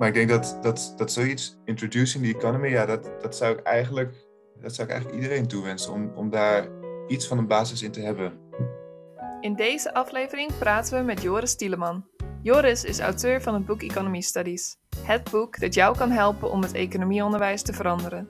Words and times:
Maar 0.00 0.08
ik 0.08 0.14
denk 0.14 0.28
dat, 0.28 0.58
dat, 0.60 0.94
dat 0.96 1.12
zoiets, 1.12 1.56
introducing 1.64 2.24
the 2.24 2.36
economy, 2.36 2.68
ja, 2.68 2.86
dat, 2.86 3.10
dat, 3.22 3.36
zou 3.36 3.52
ik 3.52 3.62
eigenlijk, 3.62 4.26
dat 4.60 4.74
zou 4.74 4.88
ik 4.88 4.94
eigenlijk 4.94 5.22
iedereen 5.22 5.46
toewensen. 5.46 5.92
Om, 5.92 6.12
om 6.14 6.30
daar 6.30 6.68
iets 7.08 7.26
van 7.26 7.38
een 7.38 7.46
basis 7.46 7.82
in 7.82 7.90
te 7.90 8.00
hebben. 8.00 8.32
In 9.40 9.54
deze 9.54 9.94
aflevering 9.94 10.58
praten 10.58 10.98
we 10.98 11.04
met 11.04 11.22
Joris 11.22 11.56
Tieleman. 11.56 12.04
Joris 12.42 12.84
is 12.84 13.00
auteur 13.00 13.42
van 13.42 13.54
het 13.54 13.66
boek 13.66 13.82
Economy 13.82 14.20
Studies. 14.20 14.76
Het 15.04 15.30
boek 15.30 15.60
dat 15.60 15.74
jou 15.74 15.96
kan 15.96 16.10
helpen 16.10 16.50
om 16.50 16.62
het 16.62 16.72
economieonderwijs 16.72 17.62
te 17.62 17.72
veranderen. 17.72 18.28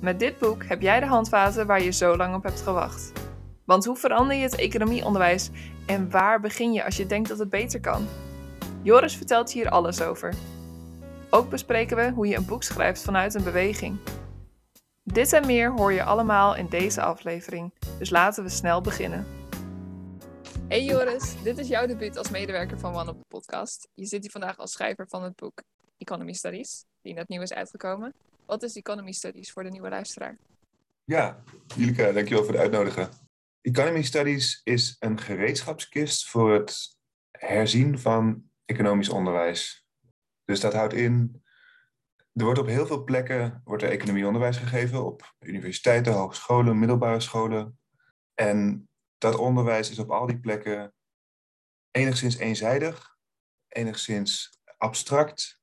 Met 0.00 0.18
dit 0.18 0.38
boek 0.38 0.64
heb 0.64 0.80
jij 0.80 1.00
de 1.00 1.06
handvaten 1.06 1.66
waar 1.66 1.82
je 1.82 1.92
zo 1.92 2.16
lang 2.16 2.34
op 2.34 2.42
hebt 2.42 2.60
gewacht. 2.60 3.12
Want 3.64 3.84
hoe 3.84 3.96
verander 3.96 4.36
je 4.36 4.42
het 4.42 4.56
economieonderwijs 4.56 5.50
en 5.86 6.10
waar 6.10 6.40
begin 6.40 6.72
je 6.72 6.84
als 6.84 6.96
je 6.96 7.06
denkt 7.06 7.28
dat 7.28 7.38
het 7.38 7.50
beter 7.50 7.80
kan? 7.80 8.06
Joris 8.82 9.16
vertelt 9.16 9.52
hier 9.52 9.68
alles 9.68 10.02
over. 10.02 10.34
Ook 11.30 11.50
bespreken 11.50 11.96
we 11.96 12.10
hoe 12.10 12.26
je 12.26 12.36
een 12.36 12.46
boek 12.46 12.62
schrijft 12.62 13.02
vanuit 13.02 13.34
een 13.34 13.44
beweging. 13.44 13.98
Dit 15.02 15.32
en 15.32 15.46
meer 15.46 15.72
hoor 15.72 15.92
je 15.92 16.02
allemaal 16.02 16.56
in 16.56 16.66
deze 16.66 17.02
aflevering, 17.02 17.72
dus 17.98 18.10
laten 18.10 18.44
we 18.44 18.48
snel 18.48 18.80
beginnen. 18.80 19.26
Hey 20.68 20.84
Joris, 20.84 21.42
dit 21.42 21.58
is 21.58 21.68
jouw 21.68 21.86
debuut 21.86 22.16
als 22.16 22.30
medewerker 22.30 22.78
van 22.78 22.94
One 22.94 23.10
op 23.10 23.18
de 23.18 23.24
podcast. 23.28 23.88
Je 23.94 24.06
zit 24.06 24.22
hier 24.22 24.30
vandaag 24.30 24.58
als 24.58 24.72
schrijver 24.72 25.06
van 25.08 25.22
het 25.22 25.36
boek 25.36 25.62
Economy 25.98 26.32
Studies, 26.32 26.84
die 27.02 27.14
net 27.14 27.28
nieuw 27.28 27.42
is 27.42 27.52
uitgekomen. 27.52 28.14
Wat 28.46 28.62
is 28.62 28.76
Economy 28.76 29.12
Studies 29.12 29.52
voor 29.52 29.62
de 29.62 29.70
nieuwe 29.70 29.88
luisteraar? 29.88 30.36
Ja, 31.04 31.42
Julika, 31.76 32.12
dankjewel 32.12 32.44
voor 32.44 32.52
de 32.52 32.58
uitnodigen. 32.58 33.08
Economy 33.60 34.02
Studies 34.02 34.60
is 34.64 34.96
een 34.98 35.20
gereedschapskist 35.20 36.28
voor 36.28 36.52
het 36.52 36.96
herzien 37.30 37.98
van 37.98 38.50
economisch 38.64 39.08
onderwijs. 39.08 39.87
Dus 40.48 40.60
dat 40.60 40.72
houdt 40.72 40.92
in, 40.92 41.42
er 42.32 42.44
wordt 42.44 42.58
op 42.58 42.66
heel 42.66 42.86
veel 42.86 43.04
plekken 43.04 43.60
wordt 43.64 43.82
er 43.82 43.90
economieonderwijs 43.90 44.56
gegeven, 44.56 45.04
op 45.04 45.34
universiteiten, 45.38 46.12
hogescholen, 46.12 46.78
middelbare 46.78 47.20
scholen. 47.20 47.78
En 48.34 48.88
dat 49.18 49.36
onderwijs 49.36 49.90
is 49.90 49.98
op 49.98 50.10
al 50.10 50.26
die 50.26 50.38
plekken 50.38 50.94
enigszins 51.90 52.36
eenzijdig, 52.36 53.16
enigszins 53.68 54.60
abstract 54.76 55.60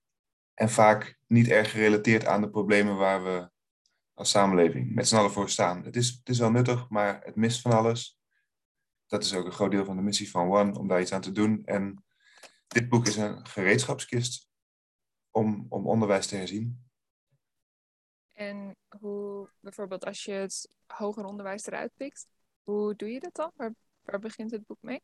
en 0.54 0.70
vaak 0.70 1.20
niet 1.28 1.48
erg 1.48 1.72
gerelateerd 1.72 2.26
aan 2.26 2.42
de 2.42 2.50
problemen 2.50 2.96
waar 2.96 3.24
we 3.24 3.50
als 4.14 4.30
samenleving 4.30 4.96
met 4.96 5.08
z'n 5.08 5.16
allen 5.16 5.32
voor 5.32 5.50
staan. 5.50 5.84
Het 5.84 5.96
is, 5.96 6.08
het 6.10 6.30
is 6.30 6.40
wel 6.40 6.52
nuttig, 6.52 6.90
maar 6.90 7.22
het 7.24 7.36
mist 7.36 7.62
van 7.62 7.72
alles. 7.72 8.20
Dat 9.08 9.24
is 9.24 9.34
ook 9.34 9.46
een 9.46 9.52
groot 9.52 9.72
deel 9.72 9.86
van 9.86 9.96
de 9.96 10.02
missie 10.02 10.30
van 10.30 10.52
One, 10.52 10.80
om 10.80 10.88
daar 10.88 11.02
iets 11.02 11.14
aan 11.14 11.22
te 11.22 11.32
doen. 11.32 11.62
En 11.66 12.04
dit 12.68 12.90
boek 12.90 13.08
is 13.08 13.16
een 13.16 13.48
gereedschapskist 13.48 14.45
om, 15.36 15.66
om 15.70 15.88
onderwijs 15.88 16.28
te 16.28 16.36
herzien. 16.36 16.84
En 18.32 18.76
hoe, 19.00 19.50
bijvoorbeeld 19.60 20.06
als 20.06 20.24
je 20.24 20.32
het 20.32 20.70
hoger 20.86 21.26
onderwijs 21.26 21.66
eruit 21.66 21.92
pikt, 21.96 22.28
hoe 22.64 22.96
doe 22.96 23.10
je 23.10 23.20
dat 23.20 23.36
dan? 23.36 23.52
Waar, 23.56 23.74
waar 24.02 24.20
begint 24.20 24.52
het 24.52 24.66
boek 24.66 24.82
mee? 24.82 25.02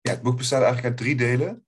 Ja, 0.00 0.10
het 0.10 0.22
boek 0.22 0.36
bestaat 0.36 0.62
eigenlijk 0.62 0.88
uit 0.88 0.96
drie 0.96 1.16
delen. 1.16 1.66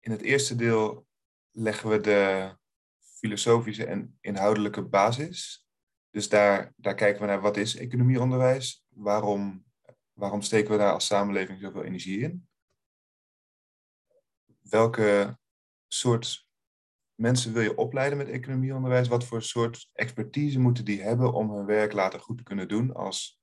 In 0.00 0.10
het 0.10 0.22
eerste 0.22 0.54
deel 0.56 1.06
leggen 1.50 1.90
we 1.90 2.00
de 2.00 2.52
filosofische 2.98 3.86
en 3.86 4.18
inhoudelijke 4.20 4.82
basis. 4.82 5.66
Dus 6.10 6.28
daar, 6.28 6.72
daar 6.76 6.94
kijken 6.94 7.20
we 7.20 7.26
naar 7.26 7.40
wat 7.40 7.56
is 7.56 7.76
economieonderwijs? 7.76 8.84
Waarom, 8.88 9.64
waarom 10.12 10.42
steken 10.42 10.70
we 10.70 10.78
daar 10.78 10.92
als 10.92 11.06
samenleving 11.06 11.60
zoveel 11.60 11.84
energie 11.84 12.20
in? 12.20 12.48
welke 14.68 15.38
soort 15.88 16.48
mensen 17.14 17.52
wil 17.52 17.62
je 17.62 17.76
opleiden 17.76 18.18
met 18.18 18.28
economieonderwijs? 18.28 19.08
Wat 19.08 19.24
voor 19.24 19.42
soort 19.42 19.90
expertise 19.92 20.58
moeten 20.58 20.84
die 20.84 21.02
hebben 21.02 21.32
om 21.32 21.50
hun 21.50 21.66
werk 21.66 21.92
later 21.92 22.20
goed 22.20 22.36
te 22.36 22.42
kunnen 22.42 22.68
doen 22.68 22.94
als, 22.94 23.40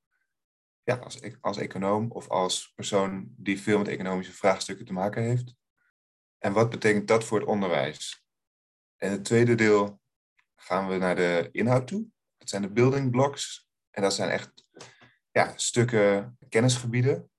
ja, 0.83 0.95
als, 0.95 1.21
e-, 1.21 1.35
als 1.41 1.57
econoom 1.57 2.11
of 2.11 2.27
als 2.27 2.71
persoon 2.75 3.33
die 3.37 3.61
veel 3.61 3.77
met 3.77 3.87
economische 3.87 4.33
vraagstukken 4.33 4.85
te 4.85 4.93
maken 4.93 5.23
heeft? 5.23 5.55
En 6.37 6.53
wat 6.53 6.69
betekent 6.69 7.07
dat 7.07 7.23
voor 7.23 7.39
het 7.39 7.47
onderwijs? 7.47 8.25
En 8.97 9.11
het 9.11 9.25
tweede 9.25 9.55
deel 9.55 10.01
gaan 10.55 10.87
we 10.87 10.97
naar 10.97 11.15
de 11.15 11.49
inhoud 11.51 11.87
toe. 11.87 12.07
Dat 12.37 12.49
zijn 12.49 12.61
de 12.61 12.71
building 12.71 13.11
blocks. 13.11 13.67
En 13.89 14.01
dat 14.01 14.13
zijn 14.13 14.29
echt 14.29 14.67
ja, 15.31 15.53
stukken 15.55 16.37
kennisgebieden 16.49 17.31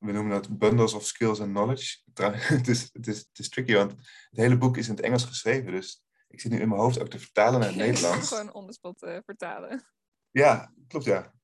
we 0.00 0.12
noemen 0.12 0.32
dat 0.32 0.58
bundles 0.58 0.94
of 0.94 1.04
skills 1.04 1.40
and 1.40 1.50
knowledge. 1.50 1.98
het, 2.54 2.68
is, 2.68 2.90
het, 2.92 3.06
is, 3.06 3.18
het 3.18 3.38
is 3.38 3.48
tricky, 3.48 3.74
want 3.74 3.90
het 4.30 4.40
hele 4.40 4.58
boek 4.58 4.76
is 4.76 4.88
in 4.88 4.94
het 4.94 5.04
Engels 5.04 5.24
geschreven. 5.24 5.72
Dus 5.72 6.02
ik 6.28 6.40
zit 6.40 6.50
nu 6.50 6.60
in 6.60 6.68
mijn 6.68 6.80
hoofd 6.80 7.00
ook 7.00 7.08
te 7.08 7.18
vertalen 7.18 7.60
naar 7.60 7.68
het 7.68 7.78
Nederlands. 7.86 8.28
Gewoon 8.28 8.52
onderspot 8.52 9.02
uh, 9.02 9.18
vertalen. 9.24 9.84
Ja, 10.30 10.72
klopt 10.88 11.04
ja. 11.04 11.34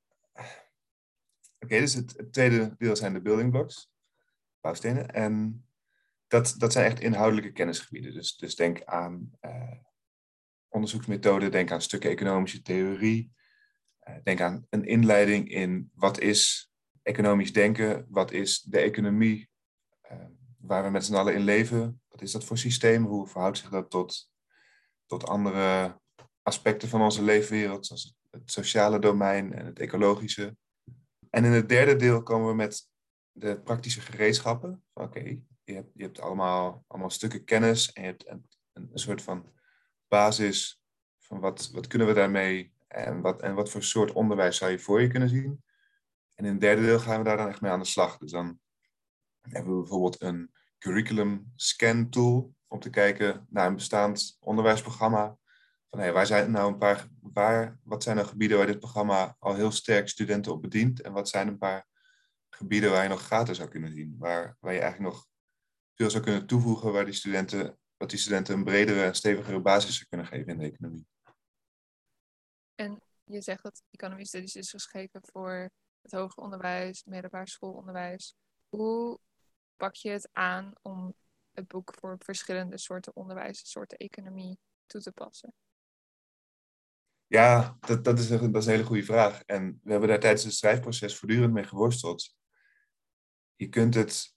Oké, 1.58 1.78
dus 1.78 1.94
het, 1.94 2.16
het, 2.16 2.32
tweede 2.32 2.74
deel 2.78 2.96
zijn 2.96 3.12
de 3.12 3.22
building 3.22 3.50
blocks, 3.50 3.90
bouwstenen. 4.60 5.10
En 5.10 5.66
dat, 6.26 6.54
dat 6.58 6.72
zijn 6.72 6.84
echt 6.84 7.00
inhoudelijke 7.00 7.52
kennisgebieden. 7.52 8.14
Dus, 8.14 8.36
dus 8.36 8.54
denk 8.54 8.84
aan 8.84 9.30
uh, 9.40 9.72
onderzoeksmethoden, 10.68 11.50
denk 11.50 11.70
aan 11.70 11.82
stukken 11.82 12.10
economische 12.10 12.62
theorie. 12.62 13.32
Uh, 14.08 14.16
denk 14.22 14.40
aan 14.40 14.66
een 14.70 14.84
inleiding 14.84 15.50
in 15.50 15.90
wat 15.94 16.20
is 16.20 16.70
economisch 17.06 17.52
denken. 17.52 18.06
Wat 18.08 18.32
is 18.32 18.62
de 18.62 18.78
economie 18.78 19.48
uh, 20.12 20.18
waar 20.58 20.84
we 20.84 20.90
met 20.90 21.04
z'n 21.04 21.14
allen 21.14 21.34
in 21.34 21.44
leven? 21.44 22.00
Wat 22.08 22.22
is 22.22 22.32
dat 22.32 22.44
voor 22.44 22.58
systeem? 22.58 23.04
Hoe 23.04 23.26
verhoudt 23.26 23.58
zich 23.58 23.68
dat 23.68 23.90
tot, 23.90 24.30
tot 25.06 25.26
andere 25.26 26.00
aspecten 26.42 26.88
van 26.88 27.02
onze 27.02 27.22
leefwereld, 27.22 27.86
zoals 27.86 28.16
het 28.30 28.50
sociale 28.50 28.98
domein 28.98 29.52
en 29.52 29.66
het 29.66 29.78
ecologische? 29.78 30.56
En 31.30 31.44
in 31.44 31.52
het 31.52 31.68
derde 31.68 31.96
deel 31.96 32.22
komen 32.22 32.48
we 32.48 32.54
met 32.54 32.88
de 33.32 33.60
praktische 33.60 34.00
gereedschappen. 34.00 34.84
Oké, 34.92 35.38
je, 35.64 35.74
hebt, 35.74 35.90
je 35.94 36.02
hebt 36.02 36.20
allemaal, 36.20 36.84
allemaal 36.86 37.10
stukken 37.10 37.44
kennis 37.44 37.92
en 37.92 38.02
je 38.02 38.08
hebt 38.08 38.28
een, 38.28 38.46
een, 38.72 38.90
soort 38.92 39.22
van 39.22 39.52
basis 40.08 40.82
van 41.18 41.40
wat, 41.40 41.70
wat 41.72 41.86
kunnen 41.86 42.08
we 42.08 42.14
daarmee 42.14 42.72
en 42.88 43.20
wat, 43.20 43.42
en 43.42 43.54
wat 43.54 43.70
voor 43.70 43.82
soort 43.82 44.12
onderwijs 44.12 44.56
zou 44.56 44.70
je 44.70 44.78
voor 44.78 45.00
je 45.00 45.08
kunnen 45.08 45.28
zien. 45.28 45.64
En 46.36 46.44
in 46.44 46.50
het 46.50 46.60
derde 46.60 46.82
deel 46.82 46.98
gaan 46.98 47.18
we 47.18 47.24
daar 47.24 47.36
dan 47.36 47.48
echt 47.48 47.60
mee 47.60 47.70
aan 47.70 47.78
de 47.78 47.84
slag. 47.84 48.18
Dus 48.18 48.30
dan 48.30 48.60
hebben 49.40 49.72
we 49.72 49.80
bijvoorbeeld 49.80 50.22
een 50.22 50.52
curriculum 50.78 51.52
scan 51.54 52.10
tool 52.10 52.54
om 52.66 52.80
te 52.80 52.90
kijken 52.90 53.46
naar 53.50 53.66
een 53.66 53.74
bestaand 53.74 54.36
onderwijsprogramma. 54.40 55.38
Van 55.90 55.98
hey, 55.98 56.12
waar 56.12 56.26
zijn 56.26 56.50
nou 56.50 56.72
een 56.72 56.78
paar, 56.78 57.08
waar, 57.20 57.78
wat 57.82 58.02
zijn 58.02 58.16
nou 58.16 58.28
gebieden 58.28 58.58
waar 58.58 58.66
dit 58.66 58.78
programma 58.78 59.36
al 59.38 59.54
heel 59.54 59.70
sterk 59.70 60.08
studenten 60.08 60.52
op 60.52 60.62
bedient? 60.62 61.00
En 61.00 61.12
wat 61.12 61.28
zijn 61.28 61.48
een 61.48 61.58
paar 61.58 61.86
gebieden 62.48 62.90
waar 62.90 63.02
je 63.02 63.08
nog 63.08 63.22
gratis 63.22 63.56
zou 63.56 63.68
kunnen 63.68 63.92
zien? 63.92 64.16
Waar, 64.18 64.56
waar 64.60 64.72
je 64.72 64.80
eigenlijk 64.80 65.12
nog 65.12 65.26
veel 65.94 66.10
zou 66.10 66.22
kunnen 66.22 66.46
toevoegen, 66.46 66.92
waar 66.92 67.04
die 67.04 67.14
studenten, 67.14 67.78
wat 67.96 68.10
die 68.10 68.18
studenten 68.18 68.54
een 68.54 68.64
bredere 68.64 69.04
en 69.04 69.14
stevigere 69.14 69.60
basis 69.60 69.94
zou 69.94 70.08
kunnen 70.08 70.26
geven 70.26 70.46
in 70.46 70.58
de 70.58 70.64
economie. 70.64 71.06
En 72.74 73.02
je 73.24 73.40
zegt 73.40 73.62
dat 73.62 73.82
Economie 73.90 74.26
Studies 74.26 74.56
is 74.56 74.70
geschreven 74.70 75.20
voor 75.24 75.70
het 76.06 76.20
hoger 76.20 76.42
onderwijs, 76.42 76.98
het 76.98 77.06
middelbaar 77.06 77.48
schoolonderwijs. 77.48 78.36
Hoe 78.68 79.18
pak 79.76 79.94
je 79.94 80.10
het 80.10 80.28
aan 80.32 80.72
om 80.82 81.14
het 81.52 81.68
boek 81.68 81.94
voor 81.98 82.16
verschillende 82.18 82.78
soorten 82.78 83.16
onderwijs, 83.16 83.70
soorten 83.70 83.98
economie 83.98 84.58
toe 84.86 85.00
te 85.00 85.12
passen? 85.12 85.54
Ja, 87.26 87.76
dat, 87.80 88.04
dat, 88.04 88.18
is 88.18 88.30
een, 88.30 88.52
dat 88.52 88.62
is 88.62 88.68
een 88.68 88.74
hele 88.74 88.84
goede 88.84 89.04
vraag. 89.04 89.42
En 89.42 89.80
we 89.82 89.90
hebben 89.90 90.08
daar 90.08 90.20
tijdens 90.20 90.44
het 90.44 90.54
schrijfproces 90.54 91.18
voortdurend 91.18 91.52
mee 91.52 91.64
geworsteld. 91.64 92.36
Je 93.54 93.68
kunt 93.68 93.94
het, 93.94 94.34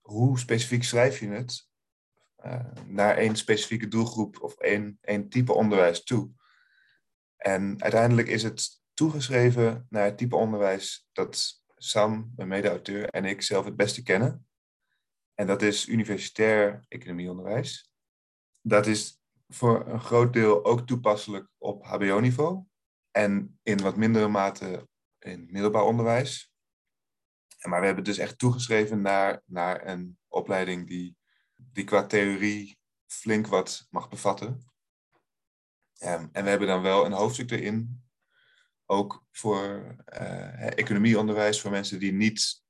hoe 0.00 0.38
specifiek 0.38 0.84
schrijf 0.84 1.18
je 1.20 1.28
het, 1.28 1.68
uh, 2.44 2.72
naar 2.86 3.16
één 3.16 3.36
specifieke 3.36 3.88
doelgroep 3.88 4.42
of 4.42 4.56
één, 4.56 4.98
één 5.00 5.28
type 5.28 5.52
onderwijs 5.52 6.02
toe. 6.02 6.30
En 7.36 7.82
uiteindelijk 7.82 8.28
is 8.28 8.42
het 8.42 8.77
toegeschreven 8.98 9.86
naar 9.90 10.04
het 10.04 10.18
type 10.18 10.36
onderwijs 10.36 11.08
dat 11.12 11.62
Sam, 11.76 12.32
mijn 12.36 12.48
mede-auteur, 12.48 13.08
en 13.08 13.24
ik 13.24 13.42
zelf 13.42 13.64
het 13.64 13.76
beste 13.76 14.02
kennen. 14.02 14.48
En 15.34 15.46
dat 15.46 15.62
is 15.62 15.88
universitair 15.88 16.84
economieonderwijs. 16.88 17.92
Dat 18.60 18.86
is 18.86 19.20
voor 19.48 19.86
een 19.86 20.00
groot 20.00 20.32
deel 20.32 20.64
ook 20.64 20.86
toepasselijk 20.86 21.48
op 21.58 21.84
HBO-niveau 21.84 22.64
en 23.10 23.58
in 23.62 23.82
wat 23.82 23.96
mindere 23.96 24.28
mate 24.28 24.88
in 25.18 25.48
middelbaar 25.50 25.84
onderwijs. 25.84 26.52
Maar 27.62 27.80
we 27.80 27.86
hebben 27.86 28.04
dus 28.04 28.18
echt 28.18 28.38
toegeschreven 28.38 29.00
naar, 29.00 29.42
naar 29.44 29.86
een 29.86 30.18
opleiding 30.28 30.86
die, 30.86 31.16
die 31.54 31.84
qua 31.84 32.06
theorie 32.06 32.78
flink 33.06 33.46
wat 33.46 33.86
mag 33.90 34.08
bevatten. 34.08 34.48
Um, 36.02 36.28
en 36.32 36.44
we 36.44 36.50
hebben 36.50 36.68
dan 36.68 36.82
wel 36.82 37.06
een 37.06 37.12
hoofdstuk 37.12 37.50
erin 37.50 38.06
ook 38.90 39.24
voor 39.30 39.96
uh, 40.20 40.78
economieonderwijs, 40.78 41.60
voor 41.60 41.70
mensen 41.70 41.98
die 41.98 42.12
niet 42.12 42.62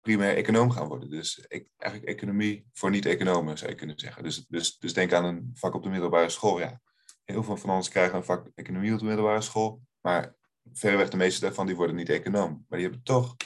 primair 0.00 0.36
econoom 0.36 0.70
gaan 0.70 0.88
worden. 0.88 1.10
Dus 1.10 1.44
ik, 1.48 1.68
eigenlijk 1.76 2.12
economie 2.12 2.66
voor 2.72 2.90
niet-economen 2.90 3.58
zou 3.58 3.70
je 3.70 3.76
kunnen 3.76 3.98
zeggen. 3.98 4.22
Dus, 4.22 4.46
dus, 4.46 4.78
dus 4.78 4.92
denk 4.92 5.12
aan 5.12 5.24
een 5.24 5.50
vak 5.54 5.74
op 5.74 5.82
de 5.82 5.88
middelbare 5.88 6.28
school. 6.28 6.58
Ja. 6.60 6.80
Heel 7.24 7.42
veel 7.42 7.56
van 7.56 7.70
ons 7.70 7.88
krijgen 7.88 8.16
een 8.16 8.24
vak 8.24 8.50
economie 8.54 8.92
op 8.92 8.98
de 8.98 9.04
middelbare 9.04 9.40
school. 9.40 9.80
Maar 10.00 10.34
verreweg 10.72 11.08
de 11.08 11.16
meeste 11.16 11.40
daarvan 11.40 11.66
die 11.66 11.76
worden 11.76 11.96
niet 11.96 12.08
econoom. 12.08 12.64
Maar 12.68 12.78
die 12.78 12.88
hebben 12.88 13.04
toch... 13.04 13.36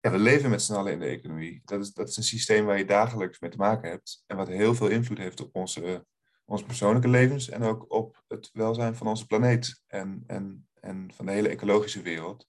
We 0.00 0.18
leven 0.18 0.50
met 0.50 0.62
z'n 0.62 0.74
allen 0.74 0.92
in 0.92 0.98
de 0.98 1.06
economie. 1.06 1.62
Dat 1.64 1.80
is, 1.80 1.92
dat 1.92 2.08
is 2.08 2.16
een 2.16 2.22
systeem 2.22 2.64
waar 2.64 2.78
je 2.78 2.84
dagelijks 2.84 3.40
mee 3.40 3.50
te 3.50 3.56
maken 3.56 3.90
hebt. 3.90 4.22
En 4.26 4.36
wat 4.36 4.48
heel 4.48 4.74
veel 4.74 4.88
invloed 4.88 5.18
heeft 5.18 5.40
op 5.40 5.54
onze, 5.54 6.06
onze 6.44 6.64
persoonlijke 6.64 7.08
levens. 7.08 7.48
En 7.48 7.62
ook 7.62 7.92
op 7.92 8.24
het 8.28 8.50
welzijn 8.52 8.96
van 8.96 9.06
onze 9.06 9.26
planeet. 9.26 9.82
En, 9.86 10.24
en, 10.26 10.68
en 10.80 11.12
van 11.14 11.26
de 11.26 11.32
hele 11.32 11.48
ecologische 11.48 12.02
wereld. 12.02 12.48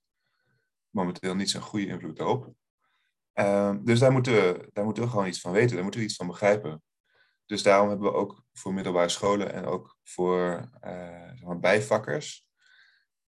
Momenteel 0.90 1.36
niet 1.36 1.50
zo'n 1.50 1.62
goede 1.62 1.88
invloed 1.88 2.18
daarop. 2.18 2.54
Ehm, 3.34 3.84
dus 3.84 4.00
daar 4.00 4.12
moeten, 4.12 4.34
we, 4.34 4.70
daar 4.74 4.86
moeten 4.86 5.04
we 5.04 5.10
gewoon 5.10 5.28
iets 5.28 5.42
van 5.42 5.52
weten, 5.52 5.74
daar 5.74 5.84
moeten 5.84 6.00
we 6.00 6.06
iets 6.06 6.16
van 6.16 6.28
begrijpen. 6.28 6.84
Dus 7.46 7.64
daarom 7.64 7.90
hebben 7.90 8.12
we 8.12 8.18
ook 8.18 8.44
voor 8.54 8.74
middelbare 8.74 9.10
scholen 9.10 9.54
en 9.54 9.66
ook 9.66 9.98
voor 10.04 10.70
uh, 10.84 11.28
zeg 11.28 11.44
maar 11.44 11.60
bijvakkers, 11.60 12.46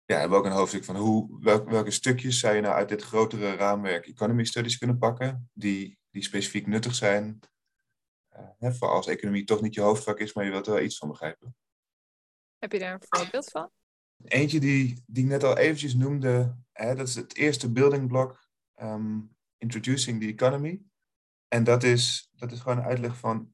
ja, 0.05 0.19
hebben 0.19 0.37
we 0.37 0.43
ook 0.43 0.51
een 0.51 0.57
hoofdstuk 0.57 0.83
van 0.83 0.95
hoe, 0.95 1.39
welke 1.65 1.91
stukjes 1.91 2.39
zou 2.39 2.55
je 2.55 2.61
nou 2.61 2.73
uit 2.73 2.89
dit 2.89 3.01
grotere 3.01 3.55
raamwerk 3.55 4.07
Economy 4.07 4.43
Studies 4.43 4.77
kunnen 4.77 4.97
pakken, 4.97 5.49
die, 5.53 5.99
die 6.09 6.23
specifiek 6.23 6.67
nuttig 6.67 6.95
zijn, 6.95 7.39
uh, 8.59 8.71
voor 8.71 8.89
als 8.89 9.07
economie 9.07 9.43
toch 9.43 9.61
niet 9.61 9.73
je 9.73 9.81
hoofdvak 9.81 10.19
is, 10.19 10.33
maar 10.33 10.45
je 10.45 10.51
wilt 10.51 10.67
er 10.67 10.73
wel 10.73 10.81
iets 10.81 10.97
van 10.97 11.07
begrijpen. 11.07 11.55
Heb 12.57 12.71
je 12.71 12.79
daar 12.79 12.93
een 12.93 13.05
voorbeeld 13.09 13.49
van? 13.49 13.71
Eentje 14.25 14.59
die, 14.59 15.03
die 15.05 15.23
ik 15.23 15.29
net 15.29 15.43
al 15.43 15.57
eventjes 15.57 15.95
noemde, 15.95 16.57
hè, 16.71 16.95
dat 16.95 17.07
is 17.07 17.15
het 17.15 17.35
eerste 17.35 17.71
building 17.71 18.07
block. 18.07 18.47
Ehm, 18.73 19.19
Introducing 19.57 20.21
the 20.21 20.27
Economy. 20.27 20.81
En 21.47 21.63
dat 21.63 21.83
is, 21.83 22.29
dat 22.35 22.51
is 22.51 22.59
gewoon 22.59 22.77
een 22.77 22.83
uitleg 22.83 23.17
van 23.17 23.53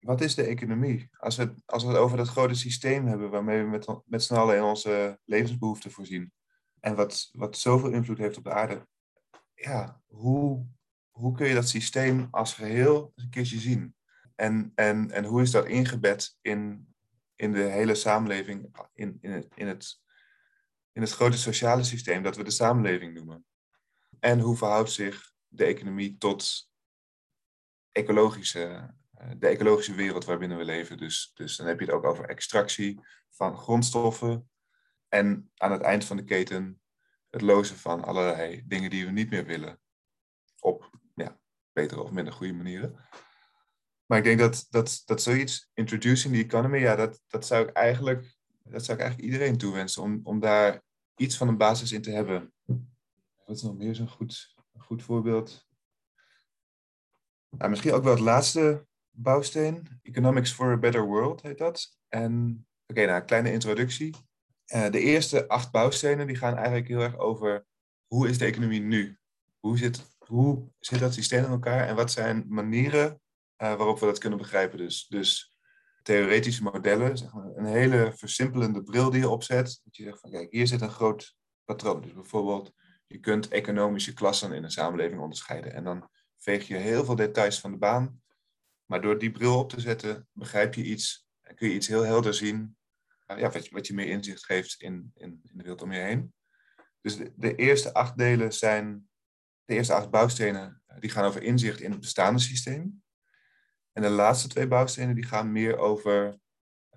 wat 0.00 0.20
is 0.20 0.34
de 0.34 0.44
economie? 0.44 1.08
Als 1.18 1.36
we, 1.36 1.54
als 1.64 1.82
we 1.82 1.88
het 1.88 1.98
over 1.98 2.16
dat 2.16 2.28
grote 2.28 2.54
systeem 2.54 3.06
hebben 3.06 3.30
waarmee 3.30 3.62
we 3.62 3.68
met, 3.68 3.86
met 4.06 4.22
z'n 4.22 4.34
allen 4.34 4.56
in 4.56 4.62
onze 4.62 5.20
levensbehoeften 5.24 5.90
voorzien. 5.90 6.32
En 6.80 6.94
wat, 6.94 7.28
wat 7.32 7.58
zoveel 7.58 7.90
invloed 7.90 8.18
heeft 8.18 8.36
op 8.36 8.44
de 8.44 8.52
aarde. 8.52 8.86
Ja, 9.54 10.02
hoe, 10.06 10.66
hoe 11.10 11.34
kun 11.34 11.46
je 11.46 11.54
dat 11.54 11.68
systeem 11.68 12.28
als 12.30 12.54
geheel 12.54 13.12
een 13.14 13.30
keertje 13.30 13.58
zien? 13.58 13.94
En, 14.34 14.72
en, 14.74 15.10
en 15.10 15.24
hoe 15.24 15.42
is 15.42 15.50
dat 15.50 15.66
ingebed 15.66 16.36
in, 16.40 16.89
in 17.40 17.52
de 17.52 17.62
hele 17.62 17.94
samenleving, 17.94 18.76
in, 18.92 19.18
in, 19.20 19.30
het, 19.30 19.46
in, 19.54 19.66
het, 19.66 20.00
in 20.92 21.02
het 21.02 21.10
grote 21.10 21.38
sociale 21.38 21.84
systeem 21.84 22.22
dat 22.22 22.36
we 22.36 22.44
de 22.44 22.50
samenleving 22.50 23.14
noemen? 23.14 23.44
En 24.18 24.40
hoe 24.40 24.56
verhoudt 24.56 24.90
zich 24.90 25.32
de 25.48 25.64
economie 25.64 26.18
tot 26.18 26.70
ecologische, 27.92 28.94
eh, 29.12 29.30
de 29.38 29.46
ecologische 29.46 29.94
wereld 29.94 30.24
waarbinnen 30.24 30.58
we 30.58 30.64
leven? 30.64 30.96
Dus, 30.96 31.30
dus 31.34 31.56
dan 31.56 31.66
heb 31.66 31.78
je 31.78 31.84
het 31.84 31.94
ook 31.94 32.04
over 32.04 32.28
extractie 32.28 33.00
van 33.30 33.56
grondstoffen. 33.56 34.50
En 35.08 35.50
aan 35.56 35.72
het 35.72 35.82
eind 35.82 36.04
van 36.04 36.16
de 36.16 36.24
keten 36.24 36.80
het 37.30 37.40
lozen 37.40 37.76
van 37.76 38.04
allerlei 38.04 38.62
dingen 38.66 38.90
die 38.90 39.04
we 39.04 39.10
niet 39.10 39.30
meer 39.30 39.46
willen. 39.46 39.80
Op 40.58 40.90
ja, 41.14 41.40
betere 41.72 42.02
of 42.02 42.10
minder 42.10 42.32
goede 42.32 42.52
manieren. 42.52 43.08
Maar 44.10 44.18
ik 44.18 44.24
denk 44.24 44.38
dat, 44.38 44.66
dat, 44.70 45.02
dat 45.04 45.22
zoiets, 45.22 45.70
introducing 45.74 46.34
the 46.34 46.40
economy, 46.40 46.78
ja, 46.78 46.96
dat, 46.96 47.20
dat, 47.26 47.46
zou 47.46 47.68
ik 47.68 47.74
eigenlijk, 47.74 48.36
dat 48.62 48.84
zou 48.84 48.98
ik 48.98 49.04
eigenlijk 49.04 49.32
iedereen 49.32 49.58
toewensen. 49.58 50.02
Om, 50.02 50.20
om 50.22 50.40
daar 50.40 50.82
iets 51.16 51.36
van 51.36 51.48
een 51.48 51.56
basis 51.56 51.92
in 51.92 52.02
te 52.02 52.10
hebben 52.10 52.52
wat 53.50 53.58
is 53.58 53.64
nog 53.64 53.76
meer 53.76 53.94
zo'n 53.94 54.08
goed, 54.08 54.54
goed 54.78 55.02
voorbeeld? 55.02 55.66
Nou, 57.56 57.70
misschien 57.70 57.92
ook 57.92 58.02
wel 58.02 58.12
het 58.12 58.22
laatste 58.22 58.86
bouwsteen. 59.10 60.00
Economics 60.02 60.52
for 60.52 60.72
a 60.72 60.76
Better 60.76 61.04
World 61.04 61.42
heet 61.42 61.58
dat. 61.58 61.96
En 62.08 62.66
oké, 62.86 63.06
nou, 63.06 63.24
kleine 63.24 63.52
introductie. 63.52 64.14
Uh, 64.74 64.90
de 64.90 65.00
eerste 65.00 65.48
acht 65.48 65.70
bouwstenen 65.70 66.26
die 66.26 66.36
gaan 66.36 66.54
eigenlijk 66.56 66.88
heel 66.88 67.00
erg 67.00 67.18
over 67.18 67.66
hoe 68.06 68.28
is 68.28 68.38
de 68.38 68.44
economie 68.44 68.80
nu? 68.80 69.18
Hoe 69.58 69.78
zit, 69.78 70.16
hoe 70.18 70.70
zit 70.78 70.98
dat 70.98 71.14
systeem 71.14 71.44
in 71.44 71.50
elkaar 71.50 71.86
en 71.86 71.96
wat 71.96 72.12
zijn 72.12 72.44
manieren 72.48 73.19
waarop 73.68 73.98
we 73.98 74.06
dat 74.06 74.18
kunnen 74.18 74.38
begrijpen? 74.38 74.78
Dus, 74.78 75.06
dus 75.06 75.58
theoretische 76.02 76.62
modellen, 76.62 77.18
zeg 77.18 77.32
maar, 77.32 77.56
een 77.56 77.64
hele 77.64 78.12
versimpelende 78.16 78.82
bril 78.82 79.10
die 79.10 79.20
je 79.20 79.28
opzet. 79.28 79.80
Dat 79.84 79.96
je 79.96 80.02
zegt 80.02 80.20
van 80.20 80.30
kijk, 80.30 80.50
hier 80.50 80.66
zit 80.66 80.80
een 80.80 80.90
groot 80.90 81.36
patroon. 81.64 82.00
Dus 82.00 82.12
bijvoorbeeld 82.12 82.72
je 83.06 83.18
kunt 83.18 83.48
economische 83.48 84.12
klassen 84.12 84.52
in 84.52 84.64
een 84.64 84.70
samenleving 84.70 85.20
onderscheiden. 85.20 85.72
En 85.72 85.84
dan 85.84 86.08
veeg 86.36 86.66
je 86.66 86.76
heel 86.76 87.04
veel 87.04 87.16
details 87.16 87.60
van 87.60 87.70
de 87.70 87.78
baan. 87.78 88.22
Maar 88.84 89.00
door 89.00 89.18
die 89.18 89.30
bril 89.30 89.58
op 89.58 89.68
te 89.68 89.80
zetten, 89.80 90.28
begrijp 90.32 90.74
je 90.74 90.82
iets 90.82 91.28
en 91.40 91.54
kun 91.54 91.68
je 91.68 91.74
iets 91.74 91.86
heel 91.86 92.02
helder 92.02 92.34
zien. 92.34 92.76
Uh, 93.26 93.38
ja, 93.38 93.50
wat, 93.70 93.86
je 93.86 93.94
meer 93.94 94.06
inzicht 94.06 94.44
geeft 94.44 94.80
in, 94.82 95.12
in, 95.14 95.40
in, 95.42 95.50
de 95.52 95.62
wereld 95.62 95.82
om 95.82 95.92
je 95.92 95.98
heen. 95.98 96.34
Dus 97.00 97.16
de, 97.16 97.32
de, 97.36 97.54
eerste 97.54 97.94
acht 97.94 98.18
delen 98.18 98.52
zijn, 98.52 99.08
de 99.64 99.74
eerste 99.74 99.94
acht 99.94 100.10
bouwstenen, 100.10 100.82
die 100.98 101.10
gaan 101.10 101.24
over 101.24 101.42
inzicht 101.42 101.80
in 101.80 101.90
het 101.90 102.00
bestaande 102.00 102.40
systeem. 102.40 103.02
En 103.92 104.02
de 104.02 104.08
laatste 104.08 104.48
twee 104.48 104.66
bouwstenen, 104.66 105.14
die 105.14 105.24
gaan 105.24 105.52
meer 105.52 105.78
over 105.78 106.40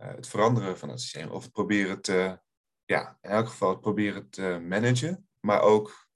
uh, 0.02 0.08
het 0.08 0.28
veranderen 0.28 0.78
van 0.78 0.90
het 0.90 1.02
systeem. 1.02 1.30
Of 1.30 1.44
het 1.44 1.52
proberen 1.52 2.02
te, 2.02 2.40
ja, 2.86 3.18
in 3.22 3.30
elk 3.30 3.48
geval 3.48 3.70
het 3.70 3.82
proberen 3.82 4.30
te 4.30 4.60
managen. 4.68 5.28
Maar 5.40 5.62
ook 5.62 6.08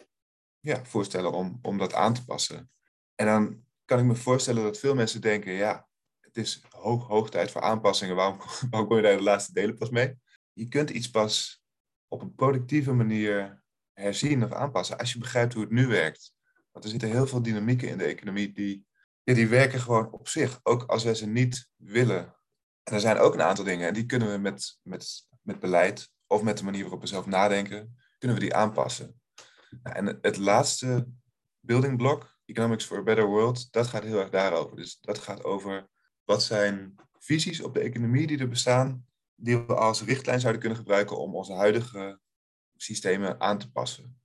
ja, 0.60 0.86
voorstellen 0.86 1.32
om, 1.32 1.60
om 1.62 1.78
dat 1.78 1.94
aan 1.94 2.14
te 2.14 2.26
passen. 2.26 2.72
En 3.16 3.26
dan 3.26 3.66
kan 3.86 4.00
ik 4.00 4.06
me 4.06 4.16
voorstellen 4.16 4.64
dat 4.64 4.80
veel 4.80 4.96
mensen 4.96 5.22
denken, 5.22 5.52
ja, 5.52 5.88
het 6.20 6.38
is 6.38 6.62
hoog, 6.70 7.08
hoog 7.08 7.30
tijd 7.30 7.52
voor 7.52 7.62
aanpassingen. 7.62 8.16
Waarom, 8.16 8.38
waarom 8.70 8.88
kom 8.88 8.98
je 8.98 9.04
daar 9.04 9.18
de 9.18 9.24
laatste 9.24 9.54
delen 9.54 9.78
pas 9.78 9.90
mee? 9.90 10.16
Je 10.54 10.68
kunt 10.68 10.90
iets 10.90 11.10
pas 11.10 11.64
op 12.08 12.22
een 12.22 12.36
productieve 12.36 12.94
manier 12.94 13.64
herzien 13.94 14.44
of 14.44 14.52
aanpassen 14.52 14.98
als 14.98 15.14
je 15.14 15.20
begrijpt 15.20 15.54
hoe 15.54 15.64
het 15.64 15.72
nu 15.72 15.88
werkt. 15.88 16.34
Want 16.72 16.86
er 16.86 16.92
zitten 16.92 17.10
heel 17.10 17.28
veel 17.28 17.42
dynamieken 17.42 17.90
in 17.90 17.98
de 17.98 18.04
economie 18.04 18.52
die, 18.52 18.88
die 19.36 19.48
werken 19.48 19.80
gewoon 19.80 20.12
op 20.12 20.28
zich, 20.28 20.60
ook 20.64 20.84
als 20.84 21.04
wij 21.04 21.16
ze 21.16 21.28
niet 21.28 21.70
willen. 21.76 22.36
En 22.84 22.94
er 22.94 23.00
zijn 23.00 23.18
ook 23.18 23.34
een 23.34 23.42
aantal 23.42 23.66
dingen 23.66 23.88
en 23.88 23.94
die 23.94 24.06
kunnen 24.06 24.32
we 24.32 24.38
met, 24.38 24.80
met, 24.82 25.28
met 25.42 25.60
beleid 25.60 26.10
of 26.28 26.42
met 26.44 26.58
de 26.58 26.64
manier 26.64 26.82
waarop 26.82 27.02
we 27.02 27.08
zelf 27.08 27.26
nadenken, 27.26 27.98
kunnen 28.18 28.38
we 28.38 28.44
die 28.44 28.56
aanpassen. 28.56 29.22
Nou, 29.84 29.96
en 29.96 30.18
het 30.22 30.38
laatste 30.38 31.08
building 31.60 31.98
block, 31.98 32.36
Economics 32.46 32.86
for 32.86 32.98
a 32.98 33.04
Better 33.04 33.26
World, 33.26 33.72
dat 33.72 33.88
gaat 33.88 34.04
heel 34.04 34.20
erg 34.20 34.30
daarover. 34.30 34.76
Dus 34.76 35.00
dat 35.02 35.18
gaat 35.18 35.44
over 35.44 35.90
wat 36.24 36.44
zijn 36.44 36.96
visies 37.20 37.62
op 37.62 37.74
de 37.74 37.80
economie 37.80 38.28
die 38.28 38.40
er 38.40 38.48
bestaan, 38.48 39.06
die 39.36 39.58
we 39.58 39.76
als 39.76 40.04
richtlijn 40.04 40.40
zouden 40.40 40.62
kunnen 40.62 40.80
gebruiken 40.80 41.18
om 41.18 41.36
onze 41.36 41.54
huidige 41.54 42.20
systemen 42.76 43.42
aan 43.42 43.58
te 43.58 43.72
passen. 43.72 44.22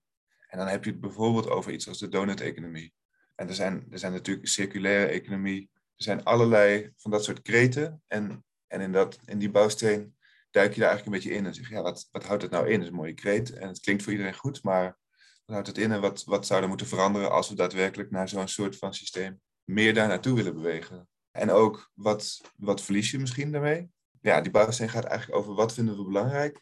En 0.46 0.58
dan 0.58 0.66
heb 0.66 0.84
je 0.84 0.90
het 0.90 1.00
bijvoorbeeld 1.00 1.48
over 1.48 1.72
iets 1.72 1.88
als 1.88 1.98
de 1.98 2.08
donut-economie. 2.08 2.94
En 3.34 3.48
er 3.48 3.54
zijn, 3.54 3.86
er 3.90 3.98
zijn 3.98 4.12
natuurlijk 4.12 4.48
circulaire 4.48 5.06
economie. 5.06 5.70
Er 5.74 6.04
zijn 6.04 6.24
allerlei 6.24 6.92
van 6.96 7.10
dat 7.10 7.24
soort 7.24 7.42
kreten. 7.42 8.02
En, 8.06 8.44
en 8.66 8.80
in, 8.80 8.92
dat, 8.92 9.18
in 9.24 9.38
die 9.38 9.50
bouwsteen 9.50 10.16
duik 10.50 10.74
je 10.74 10.80
daar 10.80 10.88
eigenlijk 10.88 11.06
een 11.06 11.22
beetje 11.22 11.38
in 11.38 11.46
en 11.46 11.54
zeg 11.54 11.68
je, 11.68 11.74
ja, 11.74 11.82
wat, 11.82 12.08
wat 12.10 12.24
houdt 12.24 12.42
het 12.42 12.50
nou 12.50 12.66
in? 12.66 12.72
Dat 12.72 12.82
is 12.82 12.88
een 12.88 12.94
mooie 12.94 13.14
kreet 13.14 13.52
en 13.52 13.68
het 13.68 13.80
klinkt 13.80 14.02
voor 14.02 14.12
iedereen 14.12 14.34
goed, 14.34 14.62
maar 14.62 14.98
houdt 15.44 15.66
het 15.66 15.78
in 15.78 15.92
en 15.92 16.00
wat, 16.00 16.24
wat 16.24 16.46
zou 16.46 16.62
er 16.62 16.68
moeten 16.68 16.86
veranderen 16.86 17.30
als 17.30 17.48
we 17.48 17.54
daadwerkelijk 17.54 18.10
naar 18.10 18.28
zo'n 18.28 18.48
soort 18.48 18.76
van 18.76 18.94
systeem 18.94 19.40
meer 19.64 19.94
daar 19.94 20.08
naartoe 20.08 20.34
willen 20.34 20.54
bewegen? 20.54 21.08
En 21.30 21.50
ook 21.50 21.90
wat, 21.94 22.40
wat 22.56 22.82
verlies 22.82 23.10
je 23.10 23.18
misschien 23.18 23.52
daarmee? 23.52 23.90
Ja, 24.20 24.40
die 24.40 24.50
bouwsteen 24.50 24.88
gaat 24.88 25.04
eigenlijk 25.04 25.40
over 25.40 25.54
wat 25.54 25.74
vinden 25.74 25.96
we 25.96 26.04
belangrijk 26.04 26.60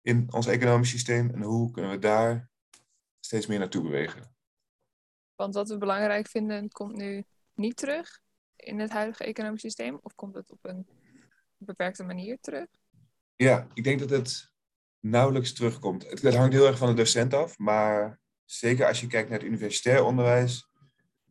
in 0.00 0.32
ons 0.32 0.46
economisch 0.46 0.90
systeem 0.90 1.30
en 1.30 1.42
hoe 1.42 1.70
kunnen 1.70 1.90
we 1.90 1.98
daar 1.98 2.50
steeds 3.20 3.46
meer 3.46 3.58
naartoe 3.58 3.82
bewegen. 3.82 4.33
Want 5.36 5.54
wat 5.54 5.68
we 5.68 5.78
belangrijk 5.78 6.28
vinden 6.28 6.70
komt 6.70 6.96
nu 6.96 7.24
niet 7.54 7.76
terug 7.76 8.20
in 8.56 8.80
het 8.80 8.90
huidige 8.90 9.24
economisch 9.24 9.60
systeem? 9.60 9.98
Of 10.02 10.14
komt 10.14 10.34
het 10.34 10.50
op 10.50 10.58
een 10.62 10.86
beperkte 11.56 12.04
manier 12.04 12.38
terug? 12.40 12.66
Ja, 13.36 13.66
ik 13.74 13.84
denk 13.84 13.98
dat 13.98 14.10
het 14.10 14.52
nauwelijks 15.00 15.52
terugkomt. 15.52 16.10
Het, 16.10 16.34
hangt 16.34 16.52
heel 16.52 16.66
erg 16.66 16.78
van 16.78 16.88
de 16.88 16.94
docent 16.94 17.34
af, 17.34 17.58
maar 17.58 18.20
zeker 18.44 18.86
als 18.86 19.00
je 19.00 19.06
kijkt 19.06 19.28
naar 19.28 19.38
het 19.38 19.48
universitair 19.48 20.04
onderwijs, 20.04 20.68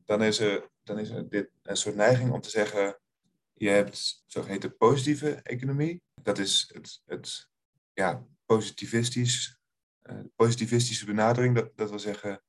dan 0.05 0.23
is 0.23 0.39
er, 0.39 0.69
dan 0.83 0.99
is 0.99 1.09
er 1.09 1.29
dit 1.29 1.49
een 1.61 1.77
soort 1.77 1.95
neiging 1.95 2.31
om 2.31 2.41
te 2.41 2.49
zeggen, 2.49 2.99
je 3.53 3.69
hebt 3.69 4.23
zogeheten 4.25 4.77
positieve 4.77 5.33
economie. 5.33 6.01
Dat 6.21 6.37
is 6.37 6.69
het, 6.73 7.01
het 7.05 7.49
ja, 7.93 8.25
positivistisch, 8.45 9.59
uh, 10.03 10.19
positivistische 10.35 11.05
benadering. 11.05 11.55
Dat, 11.55 11.71
dat 11.75 11.89
wil 11.89 11.99
zeggen, 11.99 12.43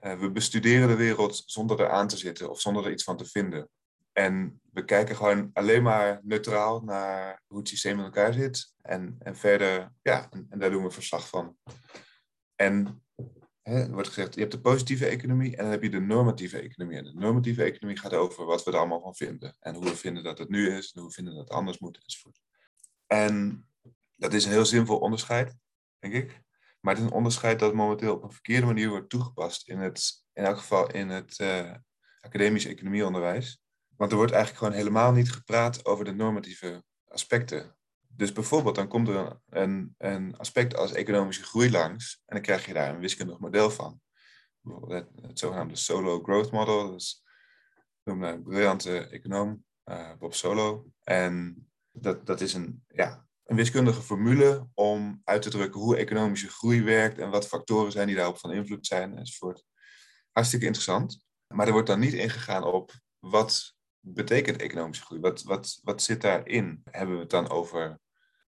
we 0.00 0.30
bestuderen 0.32 0.88
de 0.88 0.96
wereld 0.96 1.42
zonder 1.46 1.80
er 1.80 1.90
aan 1.90 2.08
te 2.08 2.16
zitten 2.16 2.50
of 2.50 2.60
zonder 2.60 2.84
er 2.84 2.90
iets 2.90 3.04
van 3.04 3.16
te 3.16 3.24
vinden. 3.24 3.68
En 4.12 4.60
we 4.72 4.84
kijken 4.84 5.16
gewoon 5.16 5.50
alleen 5.52 5.82
maar 5.82 6.20
neutraal 6.22 6.80
naar 6.80 7.42
hoe 7.46 7.58
het 7.58 7.68
systeem 7.68 7.98
in 7.98 8.04
elkaar 8.04 8.32
zit. 8.32 8.74
En, 8.82 9.16
en 9.18 9.36
verder, 9.36 9.92
ja, 10.02 10.28
en, 10.30 10.58
daar 10.58 10.70
doen 10.70 10.82
we 10.82 10.90
verslag 10.90 11.28
van. 11.28 11.56
En 12.54 13.04
hè, 13.62 13.80
er 13.82 13.92
wordt 13.92 14.08
gezegd, 14.08 14.34
je 14.34 14.40
hebt 14.40 14.52
de 14.52 14.60
positieve 14.60 15.06
economie 15.06 15.56
en 15.56 15.62
dan 15.62 15.70
heb 15.70 15.82
je 15.82 15.90
de 15.90 16.00
normatieve 16.00 16.58
economie. 16.58 16.98
En 16.98 17.04
de 17.04 17.14
normatieve 17.14 17.62
economie 17.62 17.98
gaat 17.98 18.14
over 18.14 18.44
wat 18.44 18.64
we 18.64 18.70
er 18.70 18.78
allemaal 18.78 19.00
van 19.00 19.14
vinden. 19.14 19.56
En 19.60 19.74
hoe 19.74 19.84
we 19.84 19.96
vinden 19.96 20.22
dat 20.22 20.38
het 20.38 20.48
nu 20.48 20.70
is, 20.70 20.92
en 20.92 21.00
hoe 21.00 21.08
we 21.08 21.14
vinden 21.14 21.34
dat 21.34 21.42
het 21.42 21.52
anders 21.52 21.78
moet. 21.78 22.00
En 23.06 23.66
dat 24.16 24.32
is 24.32 24.44
een 24.44 24.50
heel 24.50 24.66
zinvol 24.66 24.98
onderscheid, 24.98 25.56
denk 25.98 26.14
ik. 26.14 26.42
Maar 26.80 26.94
het 26.94 27.02
is 27.02 27.08
een 27.08 27.16
onderscheid 27.16 27.58
dat 27.58 27.74
momenteel 27.74 28.14
op 28.14 28.22
een 28.22 28.32
verkeerde 28.32 28.66
manier 28.66 28.88
wordt 28.88 29.08
toegepast. 29.08 29.68
In, 29.68 29.78
het, 29.78 30.24
in 30.32 30.44
elk 30.44 30.58
geval 30.58 30.90
in 30.90 31.08
het 31.08 31.38
uh, 31.38 31.74
academisch 32.20 32.64
economieonderwijs. 32.64 33.62
Want 33.96 34.10
er 34.10 34.16
wordt 34.16 34.32
eigenlijk 34.32 34.64
gewoon 34.64 34.78
helemaal 34.78 35.12
niet 35.12 35.32
gepraat 35.32 35.84
over 35.84 36.04
de 36.04 36.12
normatieve 36.12 36.84
aspecten. 37.04 37.76
Dus 38.08 38.32
bijvoorbeeld, 38.32 38.74
dan 38.74 38.88
komt 38.88 39.08
er 39.08 39.40
een, 39.48 39.94
een 39.98 40.36
aspect 40.36 40.76
als 40.76 40.92
economische 40.92 41.44
groei 41.44 41.70
langs. 41.70 42.22
En 42.26 42.34
dan 42.34 42.44
krijg 42.44 42.66
je 42.66 42.72
daar 42.72 42.94
een 42.94 43.00
wiskundig 43.00 43.38
model 43.38 43.70
van. 43.70 44.00
Bijvoorbeeld 44.60 44.92
het, 44.92 45.24
het 45.26 45.38
zogenaamde 45.38 45.76
Solo 45.76 46.22
Growth 46.22 46.50
Model. 46.50 46.90
Dat 46.90 47.00
is 47.00 47.24
een 48.04 48.42
briljante 48.42 48.98
econoom, 48.98 49.64
uh, 49.84 50.12
Bob 50.18 50.34
Solo. 50.34 50.90
En 51.04 51.66
dat, 51.90 52.26
dat 52.26 52.40
is 52.40 52.54
een, 52.54 52.84
ja, 52.88 53.27
een 53.48 53.56
wiskundige 53.56 54.02
formule 54.02 54.68
om 54.74 55.20
uit 55.24 55.42
te 55.42 55.50
drukken 55.50 55.80
hoe 55.80 55.96
economische 55.96 56.48
groei 56.48 56.82
werkt 56.82 57.18
en 57.18 57.30
wat 57.30 57.46
factoren 57.46 57.92
zijn 57.92 58.06
die 58.06 58.16
daarop 58.16 58.38
van 58.38 58.52
invloed 58.52 58.86
zijn 58.86 59.18
enzovoort. 59.18 59.64
Hartstikke 60.32 60.66
interessant. 60.66 61.26
Maar 61.54 61.66
er 61.66 61.72
wordt 61.72 61.88
dan 61.88 61.98
niet 61.98 62.12
ingegaan 62.12 62.64
op 62.64 62.92
wat 63.18 63.74
betekent 64.00 64.60
economische 64.60 65.04
groei? 65.04 65.20
Wat, 65.20 65.42
wat, 65.42 65.80
wat 65.82 66.02
zit 66.02 66.20
daarin? 66.20 66.80
Hebben 66.90 67.14
we 67.14 67.20
het 67.20 67.30
dan 67.30 67.48
over 67.48 67.98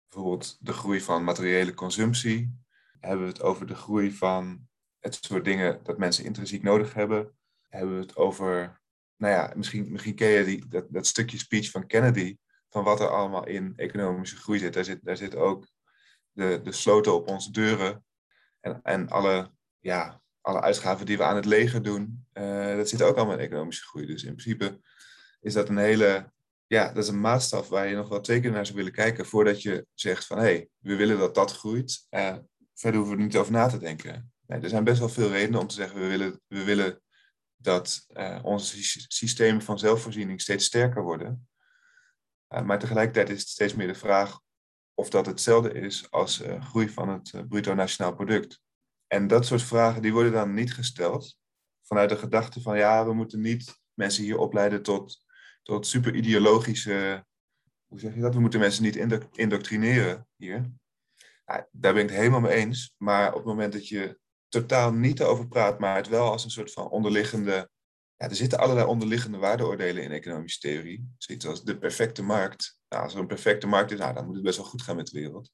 bijvoorbeeld 0.09 0.57
de 0.61 0.73
groei 0.73 1.01
van 1.01 1.25
materiële 1.25 1.75
consumptie? 1.75 2.55
Hebben 3.01 3.27
we 3.27 3.33
het 3.33 3.43
over 3.43 3.67
de 3.67 3.75
groei 3.75 4.13
van 4.13 4.69
het 4.99 5.19
soort 5.21 5.45
dingen 5.45 5.81
dat 5.83 5.99
mensen 5.99 6.25
intrinsiek 6.25 6.63
nodig 6.63 6.95
hebben? 6.95 7.37
Hebben 7.69 7.95
we 7.95 8.01
het 8.01 8.17
over, 8.17 8.81
nou 9.17 9.35
ja, 9.35 9.53
misschien, 9.57 9.93
misschien 9.93 10.15
ken 10.15 10.29
je 10.29 10.45
die, 10.45 10.69
dat, 10.69 10.87
dat 10.89 11.07
stukje 11.07 11.39
speech 11.39 11.71
van 11.71 11.87
Kennedy, 11.87 12.37
van 12.71 12.85
wat 12.85 13.01
er 13.01 13.09
allemaal 13.09 13.47
in 13.47 13.73
economische 13.77 14.37
groei 14.37 14.59
zit. 14.59 14.73
Daar 14.73 14.85
zit, 14.85 15.05
daar 15.05 15.17
zit 15.17 15.35
ook 15.35 15.67
de, 16.33 16.61
de 16.63 16.73
sloten 16.73 17.15
op 17.15 17.29
onze 17.29 17.53
deuren 17.53 18.05
en, 18.61 18.81
en 18.83 19.09
alle, 19.09 19.51
ja, 19.81 20.21
alle 20.41 20.61
uitgaven 20.61 21.07
die 21.07 21.17
we 21.17 21.25
aan 21.25 21.37
het 21.37 21.45
leger 21.45 21.83
doen. 21.83 22.27
Uh, 22.33 22.77
dat 22.77 22.89
zit 22.89 23.03
ook 23.03 23.17
allemaal 23.17 23.39
in 23.39 23.45
economische 23.45 23.85
groei. 23.85 24.07
Dus 24.07 24.23
in 24.23 24.35
principe 24.35 24.81
is 25.41 25.53
dat 25.53 25.69
een 25.69 25.77
hele, 25.77 26.33
ja, 26.67 26.93
dat 26.93 27.05
is 27.05 27.09
een 27.09 27.21
maatstaf 27.21 27.69
waar 27.69 27.89
je 27.89 27.97
nog 27.97 28.09
wel 28.09 28.21
twee 28.21 28.41
keer 28.41 28.51
naar 28.51 28.67
zou 28.67 28.79
willen 28.79 28.93
kijken 28.93 29.27
voordat 29.27 29.63
je 29.63 29.87
zegt 29.95 30.27
van 30.27 30.39
hé, 30.39 30.45
hey, 30.45 30.69
we 30.79 30.97
willen 30.97 31.19
dat 31.19 31.35
dat 31.35 31.53
groeit. 31.53 32.07
Uh, 32.11 32.37
verder 32.75 33.01
hoeven 33.01 33.17
we 33.17 33.23
er 33.23 33.29
niet 33.29 33.37
over 33.37 33.53
na 33.53 33.67
te 33.67 33.79
denken. 33.79 34.33
Nee, 34.47 34.61
er 34.61 34.69
zijn 34.69 34.85
best 34.85 34.99
wel 34.99 35.09
veel 35.09 35.31
redenen 35.31 35.61
om 35.61 35.67
te 35.67 35.75
zeggen 35.75 36.01
we 36.01 36.07
willen, 36.07 36.41
we 36.47 36.65
willen 36.65 37.03
dat 37.57 38.07
uh, 38.09 38.39
onze 38.43 38.77
systemen 39.09 39.63
van 39.63 39.79
zelfvoorziening 39.79 40.41
steeds 40.41 40.65
sterker 40.65 41.03
worden. 41.03 41.49
Uh, 42.55 42.63
maar 42.63 42.79
tegelijkertijd 42.79 43.29
is 43.31 43.39
het 43.39 43.49
steeds 43.49 43.75
meer 43.75 43.87
de 43.87 43.95
vraag 43.95 44.41
of 44.95 45.11
dat 45.11 45.27
hetzelfde 45.27 45.73
is 45.73 46.11
als 46.11 46.43
groei 46.61 46.89
van 46.89 47.09
het 47.09 47.49
bruto 47.49 47.75
nationaal 47.75 48.15
product. 48.15 48.61
En 49.07 49.27
dat 49.27 49.47
soort 49.47 49.63
vragen 49.63 50.03
die 50.03 50.13
worden 50.13 50.33
dan 50.33 50.55
niet 50.55 50.75
gesteld 50.75 51.37
vanuit 51.83 52.09
de 52.09 52.17
gedachte 52.17 52.61
van 52.61 52.77
ja, 52.77 53.05
we 53.07 53.13
moeten 53.13 53.41
niet 53.41 53.79
mensen 53.95 54.25
hier 54.25 54.39
opleiden 54.39 54.83
tot 54.83 55.29
tot 55.63 55.87
super 55.87 56.15
ideologische. 56.15 57.25
Hoe 57.87 58.01
zeg 58.01 58.15
je 58.15 58.21
dat? 58.21 58.35
We 58.35 58.41
moeten 58.41 58.61
mensen 58.61 58.83
niet 58.83 58.97
indoctrineren 59.33 60.29
hier. 60.37 60.71
Daar 61.71 61.95
ben 61.95 61.97
ik 61.97 62.09
het 62.09 62.19
helemaal 62.19 62.41
mee 62.41 62.53
eens. 62.53 62.95
Maar 62.97 63.29
op 63.29 63.37
het 63.37 63.45
moment 63.45 63.73
dat 63.73 63.89
je 63.89 64.19
totaal 64.49 64.93
niet 64.93 65.21
erover 65.21 65.49
praat, 65.49 65.79
maar 65.79 65.97
het 65.97 66.09
wel 66.09 66.31
als 66.31 66.45
een 66.45 66.51
soort 66.51 66.73
van 66.73 66.89
onderliggende. 66.89 67.71
Ja, 68.21 68.29
er 68.29 68.37
zitten 68.37 68.59
allerlei 68.59 68.87
onderliggende 68.87 69.39
waardeoordelen 69.39 70.03
in 70.03 70.11
economische 70.11 70.59
theorie. 70.59 71.15
Zoiets 71.19 71.47
als 71.47 71.65
de 71.65 71.79
perfecte 71.79 72.23
markt. 72.23 72.79
Nou, 72.89 73.03
als 73.03 73.15
er 73.15 73.21
een 73.21 73.27
perfecte 73.27 73.67
markt 73.67 73.91
is, 73.91 73.99
nou, 73.99 74.15
dan 74.15 74.25
moet 74.27 74.35
het 74.35 74.45
best 74.45 74.57
wel 74.57 74.67
goed 74.67 74.83
gaan 74.83 74.97
met 74.97 75.07
de 75.07 75.19
wereld. 75.19 75.51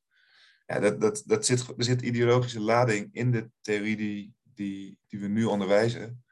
Ja, 0.67 0.81
dat, 0.81 1.01
dat, 1.01 1.23
dat 1.27 1.47
zit, 1.47 1.69
er 1.69 1.85
zit 1.85 2.03
ideologische 2.03 2.61
lading 2.61 3.09
in 3.13 3.31
de 3.31 3.51
theorie 3.61 3.97
die, 3.97 4.35
die, 4.43 4.99
die 5.07 5.21
we 5.21 5.27
nu 5.27 5.45
onderwijzen. 5.45 6.25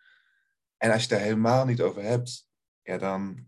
En 0.77 0.93
als 0.93 1.03
je 1.03 1.09
daar 1.09 1.21
helemaal 1.21 1.65
niet 1.65 1.81
over 1.81 2.03
hebt, 2.03 2.49
ja, 2.83 2.99
dan, 2.99 3.47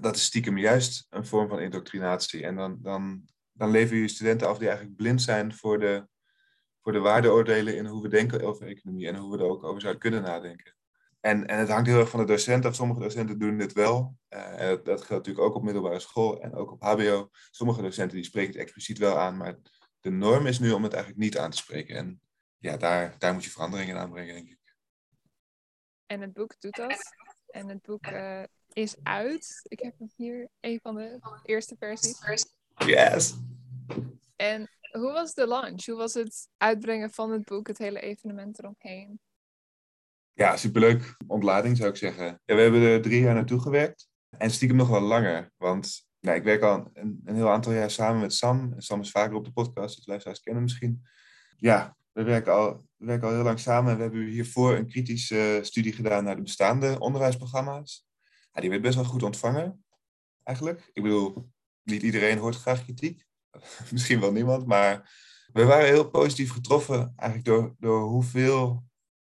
dat 0.00 0.16
is 0.16 0.24
stiekem 0.24 0.58
juist 0.58 1.06
een 1.10 1.26
vorm 1.26 1.48
van 1.48 1.60
indoctrinatie. 1.60 2.44
En 2.44 2.56
dan, 2.56 2.78
dan, 2.82 3.28
dan 3.52 3.70
lever 3.70 3.96
je 3.96 4.08
studenten 4.08 4.48
af 4.48 4.58
die 4.58 4.68
eigenlijk 4.68 4.96
blind 4.96 5.22
zijn 5.22 5.54
voor 5.54 5.78
de, 5.78 6.08
voor 6.82 6.92
de 6.92 6.98
waardeoordelen 6.98 7.76
in 7.76 7.86
hoe 7.86 8.02
we 8.02 8.08
denken 8.08 8.42
over 8.42 8.66
economie 8.66 9.08
en 9.08 9.16
hoe 9.16 9.36
we 9.36 9.42
er 9.42 9.50
ook 9.50 9.64
over 9.64 9.80
zouden 9.80 10.02
kunnen 10.02 10.22
nadenken. 10.22 10.76
En, 11.28 11.46
en 11.46 11.58
het 11.58 11.68
hangt 11.68 11.86
heel 11.86 11.98
erg 11.98 12.10
van 12.10 12.20
de 12.20 12.26
docent 12.26 12.64
af. 12.64 12.74
Sommige 12.74 13.00
docenten 13.00 13.38
doen 13.38 13.58
dit 13.58 13.72
wel. 13.72 14.16
Uh, 14.28 14.60
en 14.60 14.68
dat, 14.68 14.84
dat, 14.84 14.98
geldt 15.02 15.26
natuurlijk 15.26 15.46
ook 15.46 15.54
op 15.54 15.62
middelbare 15.62 16.00
school 16.00 16.40
en 16.40 16.54
ook 16.54 16.72
op 16.72 16.82
HBO. 16.82 17.28
Sommige 17.50 17.82
docenten 17.82 18.16
die 18.16 18.24
spreken 18.24 18.52
het 18.52 18.60
expliciet 18.60 18.98
wel 18.98 19.18
aan, 19.18 19.36
maar 19.36 19.58
de 20.00 20.10
norm 20.10 20.46
is 20.46 20.58
nu 20.58 20.70
om 20.70 20.82
het 20.82 20.92
eigenlijk 20.92 21.22
niet 21.22 21.38
aan 21.38 21.50
te 21.50 21.56
spreken. 21.56 21.96
En 21.96 22.20
ja, 22.58 22.76
daar, 22.76 23.14
daar 23.18 23.32
moet 23.32 23.44
je 23.44 23.50
veranderingen 23.50 23.94
in 23.94 24.00
aanbrengen, 24.00 24.34
denk 24.34 24.48
ik. 24.48 24.58
En 26.06 26.20
het 26.20 26.32
boek 26.32 26.60
doet 26.60 26.76
dat. 26.76 27.14
En 27.46 27.68
het 27.68 27.82
boek 27.82 28.06
uh, 28.06 28.42
is 28.72 28.96
uit. 29.02 29.60
Ik 29.62 29.80
heb 29.80 29.94
hier 30.16 30.48
een 30.60 30.80
van 30.82 30.94
de 30.94 31.20
eerste 31.42 31.76
versies. 31.78 32.46
Yes. 32.76 33.34
En 34.36 34.70
hoe 34.90 35.12
was 35.12 35.34
de 35.34 35.46
launch? 35.46 35.86
Hoe 35.86 35.96
was 35.96 36.14
het 36.14 36.48
uitbrengen 36.56 37.10
van 37.10 37.30
het 37.30 37.44
boek, 37.44 37.66
het 37.66 37.78
hele 37.78 38.00
evenement 38.00 38.58
eromheen? 38.58 39.20
Ja, 40.38 40.56
superleuk. 40.56 41.16
Ontlading 41.26 41.76
zou 41.76 41.90
ik 41.90 41.96
zeggen. 41.96 42.40
Ja, 42.44 42.54
we 42.54 42.60
hebben 42.60 42.80
er 42.80 43.02
drie 43.02 43.20
jaar 43.20 43.34
naartoe 43.34 43.60
gewerkt. 43.60 44.08
En 44.38 44.50
stiekem 44.50 44.76
nog 44.76 44.88
wel 44.88 45.00
langer. 45.00 45.52
Want 45.56 46.08
nou, 46.20 46.36
ik 46.36 46.42
werk 46.42 46.62
al 46.62 46.90
een, 46.94 47.20
een, 47.24 47.34
heel 47.34 47.50
aantal 47.50 47.72
jaar 47.72 47.90
samen 47.90 48.20
met 48.20 48.34
Sam. 48.34 48.72
En 48.72 48.82
Sam 48.82 49.00
is 49.00 49.10
vaker 49.10 49.36
op 49.36 49.44
de 49.44 49.52
podcast, 49.52 49.96
dus 49.96 50.06
luisteraars 50.06 50.40
kennen 50.40 50.62
misschien. 50.62 51.06
Ja, 51.56 51.96
we 52.12 52.22
werken, 52.22 52.52
al, 52.52 52.86
we 52.96 53.06
werken 53.06 53.28
al 53.28 53.34
heel 53.34 53.42
lang 53.42 53.58
samen. 53.58 53.96
We 53.96 54.02
hebben 54.02 54.24
hiervoor 54.26 54.76
een 54.76 54.88
kritische 54.88 55.58
studie 55.62 55.92
gedaan 55.92 56.24
naar 56.24 56.36
de 56.36 56.42
bestaande 56.42 56.98
onderwijsprogramma's 56.98 58.08
die 58.60 58.70
werd 58.70 58.82
best 58.82 58.94
wel 58.94 59.04
goed 59.04 59.22
ontvangen, 59.22 59.84
eigenlijk. 60.42 60.90
Ik 60.92 61.02
bedoel, 61.02 61.50
niet 61.82 62.02
iedereen 62.02 62.38
hoort 62.38 62.56
graag 62.56 62.84
kritiek. 62.84 63.26
Misschien 63.92 64.20
wel 64.20 64.32
niemand, 64.32 64.66
maar 64.66 65.10
we 65.52 65.64
waren 65.64 65.86
heel 65.86 66.10
positief 66.10 66.52
getroffen 66.52 67.12
eigenlijk 67.16 67.48
door, 67.48 67.74
door 67.78 68.02
hoeveel, 68.02 68.84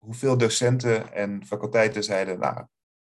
hoeveel 0.05 0.39
docenten 0.39 1.13
en 1.13 1.47
faculteiten 1.47 2.05
zeiden, 2.05 2.39
nou, 2.39 2.67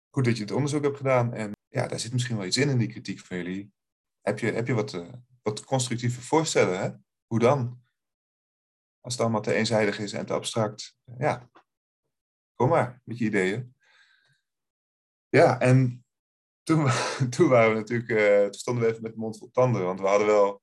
goed 0.10 0.26
dat 0.26 0.38
je 0.38 0.44
het 0.44 0.52
onderzoek 0.52 0.84
hebt 0.84 0.98
gedaan. 0.98 1.34
En 1.34 1.52
ja, 1.68 1.88
daar 1.88 2.00
zit 2.00 2.14
misschien 2.14 2.38
wel 2.38 2.46
iets 2.46 2.58
in 2.58 2.70
in 2.70 2.78
die 2.78 2.88
kritiek 2.88 3.20
van 3.20 3.38
jullie. 3.38 3.74
Heb 4.22 4.40
je, 4.40 4.52
heb 4.52 4.68
je 4.68 4.74
wat, 4.74 4.94
uh, 4.94 5.14
wat 5.42 5.64
constructieve 5.64 6.22
voorstellen? 6.22 6.80
Hè? 6.80 6.90
Hoe 7.26 7.40
dan? 7.40 7.82
Als 9.00 9.14
het 9.14 9.22
allemaal 9.22 9.42
te 9.42 9.54
eenzijdig 9.54 10.00
is 10.00 10.14
en 10.14 10.26
te 10.26 10.34
abstract. 10.34 10.96
Ja, 11.18 11.50
kom 12.56 12.70
maar 12.70 13.02
met 13.04 13.18
je 13.18 13.26
ideeën. 13.26 13.76
Ja, 15.30 15.60
en 15.60 16.06
toen, 16.64 16.90
toen 17.36 17.50
waren 17.50 17.74
we 17.74 17.80
natuurlijk, 17.80 18.10
uh, 18.10 18.44
toen 18.44 18.54
stonden 18.54 18.84
we 18.84 18.90
even 18.90 19.04
met 19.04 19.16
mond 19.16 19.38
vol 19.38 19.52
tanden, 19.52 19.84
want 19.84 20.00
we 20.00 20.08
hadden 20.08 20.28
wel 20.28 20.62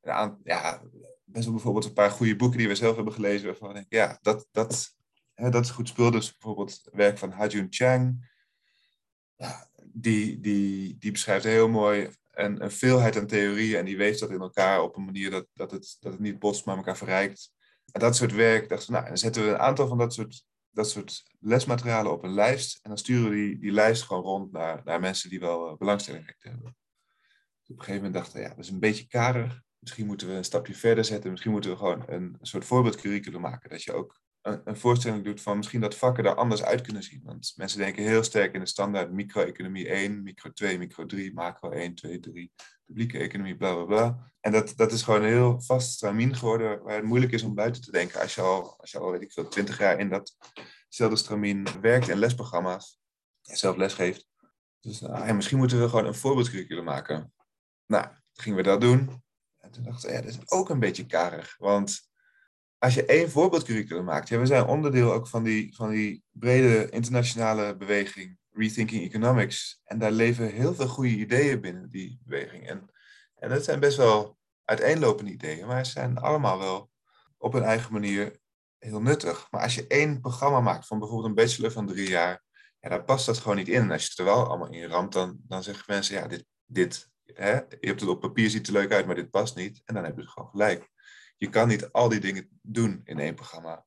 een 0.00 0.40
ja, 0.44 0.82
best 1.24 1.44
wel 1.44 1.54
bijvoorbeeld 1.54 1.84
een 1.84 1.92
paar 1.92 2.10
goede 2.10 2.36
boeken 2.36 2.58
die 2.58 2.68
we 2.68 2.74
zelf 2.74 2.96
hebben 2.96 3.14
gelezen, 3.14 3.46
waarvan 3.46 3.68
we 3.68 3.74
denken, 3.74 3.98
ja, 3.98 4.18
dat, 4.22 4.46
dat, 4.50 4.98
hè, 5.40 5.50
dat 5.50 5.64
is 5.64 5.70
goed 5.70 5.88
spul. 5.88 6.10
Dus 6.10 6.30
bijvoorbeeld 6.30 6.70
het 6.70 6.94
werk 6.94 7.18
van 7.18 7.30
Hajun 7.30 7.66
Chang, 7.70 8.30
die, 9.84 10.40
die, 10.40 10.98
die 10.98 11.12
beschrijft 11.12 11.44
heel 11.44 11.68
mooi 11.68 12.10
een, 12.30 12.62
een 12.62 12.70
veelheid 12.70 13.16
aan 13.16 13.26
theorieën 13.26 13.78
en 13.78 13.84
die 13.84 13.96
weeft 13.96 14.20
dat 14.20 14.30
in 14.30 14.40
elkaar 14.40 14.82
op 14.82 14.96
een 14.96 15.04
manier 15.04 15.30
dat, 15.30 15.46
dat, 15.52 15.70
het, 15.70 15.96
dat 16.00 16.12
het 16.12 16.20
niet 16.20 16.38
botst, 16.38 16.64
maar 16.64 16.76
elkaar 16.76 16.96
verrijkt. 16.96 17.52
En 17.92 18.00
dat 18.00 18.16
soort 18.16 18.32
werk, 18.32 18.68
dachten 18.68 18.92
nou, 18.92 19.06
dan 19.06 19.18
zetten 19.18 19.44
we 19.44 19.50
een 19.50 19.58
aantal 19.58 19.88
van 19.88 19.98
dat 19.98 20.14
soort 20.14 20.44
dat 20.70 20.90
soort 20.90 21.22
lesmaterialen 21.40 22.12
op 22.12 22.24
een 22.24 22.34
lijst. 22.34 22.78
En 22.82 22.88
dan 22.88 22.98
sturen 22.98 23.30
we 23.30 23.36
die, 23.36 23.58
die 23.58 23.72
lijst 23.72 24.02
gewoon 24.02 24.22
rond 24.22 24.52
naar, 24.52 24.80
naar 24.84 25.00
mensen 25.00 25.30
die 25.30 25.40
wel 25.40 25.70
uh, 25.70 25.76
belangstelling 25.76 26.34
hebben. 26.38 26.76
Dus 27.60 27.68
op 27.70 27.78
een 27.78 27.84
gegeven 27.84 27.94
moment 27.94 28.14
dachten 28.14 28.34
we, 28.36 28.42
ja, 28.42 28.48
dat 28.48 28.64
is 28.64 28.70
een 28.70 28.78
beetje 28.78 29.06
karig. 29.06 29.62
Misschien 29.78 30.06
moeten 30.06 30.28
we 30.28 30.32
een 30.32 30.44
stapje 30.44 30.74
verder 30.74 31.04
zetten. 31.04 31.30
Misschien 31.30 31.52
moeten 31.52 31.70
we 31.70 31.76
gewoon 31.76 32.04
een 32.06 32.36
soort 32.40 32.64
voorbeeldcurriculum 32.64 33.40
maken. 33.40 33.70
Dat 33.70 33.82
je 33.82 33.92
ook 33.92 34.20
een, 34.42 34.76
voorstelling 34.76 35.24
doet 35.24 35.40
van 35.40 35.56
misschien 35.56 35.80
dat 35.80 35.94
vakken 35.94 36.24
er 36.24 36.34
anders 36.34 36.62
uit 36.62 36.80
kunnen 36.80 37.02
zien. 37.02 37.22
Want 37.24 37.52
mensen 37.56 37.78
denken 37.78 38.02
heel 38.02 38.22
sterk 38.22 38.54
in 38.54 38.60
de 38.60 38.66
standaard 38.66 39.12
micro-economie 39.12 39.88
1, 39.88 40.22
micro 40.22 40.52
2, 40.52 40.78
micro 40.78 41.06
3, 41.06 41.32
macro 41.34 41.70
1, 41.70 41.94
2, 41.94 42.20
3, 42.20 42.52
publieke 42.86 43.18
economie, 43.18 43.56
bla 43.56 43.74
bla 43.74 43.84
bla. 43.84 44.32
En 44.40 44.52
dat, 44.52 44.72
dat 44.76 44.92
is 44.92 45.02
gewoon 45.02 45.22
een 45.22 45.28
heel 45.28 45.60
vast 45.60 45.92
stramien 45.92 46.36
geworden 46.36 46.82
waar 46.82 46.96
het 46.96 47.04
moeilijk 47.04 47.32
is 47.32 47.42
om 47.42 47.54
buiten 47.54 47.82
te 47.82 47.90
denken 47.90 48.20
als 48.20 48.34
je 48.34 48.40
al, 48.40 48.78
als 48.78 48.90
je 48.90 48.98
al 48.98 49.10
weet 49.10 49.22
ik 49.22 49.32
veel, 49.32 49.48
twintig 49.48 49.78
jaar 49.78 49.98
in 49.98 50.08
datzelfde 50.08 51.16
stramien 51.16 51.66
werkt 51.80 52.08
en 52.08 52.18
lesprogramma's 52.18 53.00
en 53.42 53.56
zelf 53.56 53.76
lesgeeft. 53.76 54.28
Dus 54.80 54.98
ja, 54.98 55.32
misschien 55.32 55.58
moeten 55.58 55.80
we 55.80 55.88
gewoon 55.88 56.06
een 56.06 56.14
voorbeeldcurriculum 56.14 56.84
maken. 56.84 57.32
Nou, 57.86 58.06
gingen 58.32 58.58
we 58.58 58.64
dat 58.64 58.80
doen. 58.80 59.22
En 59.58 59.70
toen 59.70 59.84
dachten 59.84 60.08
we, 60.08 60.14
ja, 60.14 60.22
dat 60.22 60.30
is 60.30 60.50
ook 60.50 60.68
een 60.68 60.80
beetje 60.80 61.06
karig. 61.06 61.56
Want 61.58 62.09
als 62.80 62.94
je 62.94 63.04
één 63.04 63.30
voorbeeldcurriculum 63.30 64.04
maakt, 64.04 64.28
we 64.28 64.46
zijn 64.46 64.66
onderdeel 64.66 65.12
ook 65.12 65.26
van 65.26 65.42
die, 65.42 65.74
van 65.74 65.90
die 65.90 66.22
brede 66.30 66.88
internationale 66.90 67.76
beweging, 67.76 68.38
Rethinking 68.50 69.02
Economics. 69.02 69.80
En 69.84 69.98
daar 69.98 70.10
leven 70.10 70.52
heel 70.52 70.74
veel 70.74 70.88
goede 70.88 71.10
ideeën 71.10 71.60
binnen 71.60 71.88
die 71.90 72.20
beweging. 72.24 72.68
En, 72.68 72.90
en 73.34 73.48
dat 73.48 73.64
zijn 73.64 73.80
best 73.80 73.96
wel 73.96 74.38
uiteenlopende 74.64 75.30
ideeën, 75.30 75.66
maar 75.66 75.86
ze 75.86 75.92
zijn 75.92 76.18
allemaal 76.18 76.58
wel 76.58 76.90
op 77.38 77.52
hun 77.52 77.62
eigen 77.62 77.92
manier 77.92 78.38
heel 78.78 79.02
nuttig. 79.02 79.46
Maar 79.50 79.62
als 79.62 79.74
je 79.74 79.86
één 79.86 80.20
programma 80.20 80.60
maakt 80.60 80.86
van 80.86 80.98
bijvoorbeeld 80.98 81.28
een 81.28 81.44
bachelor 81.44 81.72
van 81.72 81.86
drie 81.86 82.08
jaar, 82.08 82.42
ja, 82.80 82.88
daar 82.88 83.04
past 83.04 83.26
dat 83.26 83.38
gewoon 83.38 83.56
niet 83.56 83.68
in. 83.68 83.82
En 83.82 83.90
als 83.90 84.02
je 84.02 84.08
het 84.08 84.18
er 84.18 84.24
wel 84.24 84.46
allemaal 84.46 84.70
in 84.70 84.88
ramt, 84.88 85.12
dan, 85.12 85.38
dan 85.42 85.62
zeggen 85.62 85.84
mensen, 85.86 86.14
ja, 86.14 86.26
dit, 86.26 86.44
dit 86.66 87.10
hè, 87.24 87.54
je 87.54 87.86
hebt 87.86 88.00
het 88.00 88.08
op 88.08 88.20
papier, 88.20 88.50
ziet 88.50 88.66
er 88.66 88.72
leuk 88.72 88.92
uit, 88.92 89.06
maar 89.06 89.14
dit 89.14 89.30
past 89.30 89.56
niet. 89.56 89.82
En 89.84 89.94
dan 89.94 90.04
hebben 90.04 90.24
ze 90.24 90.30
gewoon 90.30 90.48
gelijk. 90.48 90.88
Je 91.40 91.48
kan 91.48 91.68
niet 91.68 91.92
al 91.92 92.08
die 92.08 92.20
dingen 92.20 92.60
doen 92.62 93.00
in 93.04 93.18
één 93.18 93.34
programma. 93.34 93.86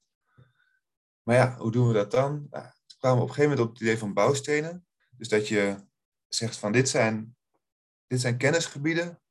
Maar 1.24 1.36
ja, 1.36 1.58
hoe 1.58 1.72
doen 1.72 1.88
we 1.88 1.94
dat 1.94 2.12
dan? 2.12 2.48
Nou, 2.50 2.64
toen 2.64 2.98
kwamen 2.98 3.18
we 3.18 3.24
op 3.24 3.30
een 3.30 3.36
gegeven 3.36 3.50
moment 3.50 3.60
op 3.60 3.74
het 3.74 3.82
idee 3.82 3.98
van 3.98 4.14
bouwstenen. 4.14 4.88
Dus 5.10 5.28
dat 5.28 5.48
je 5.48 5.76
zegt 6.28 6.58
van 6.58 6.72
dit 6.72 6.90
zijn, 6.90 7.36
dit 8.08 8.22
zijn 8.22 8.38
kennisgebieden 8.38 9.22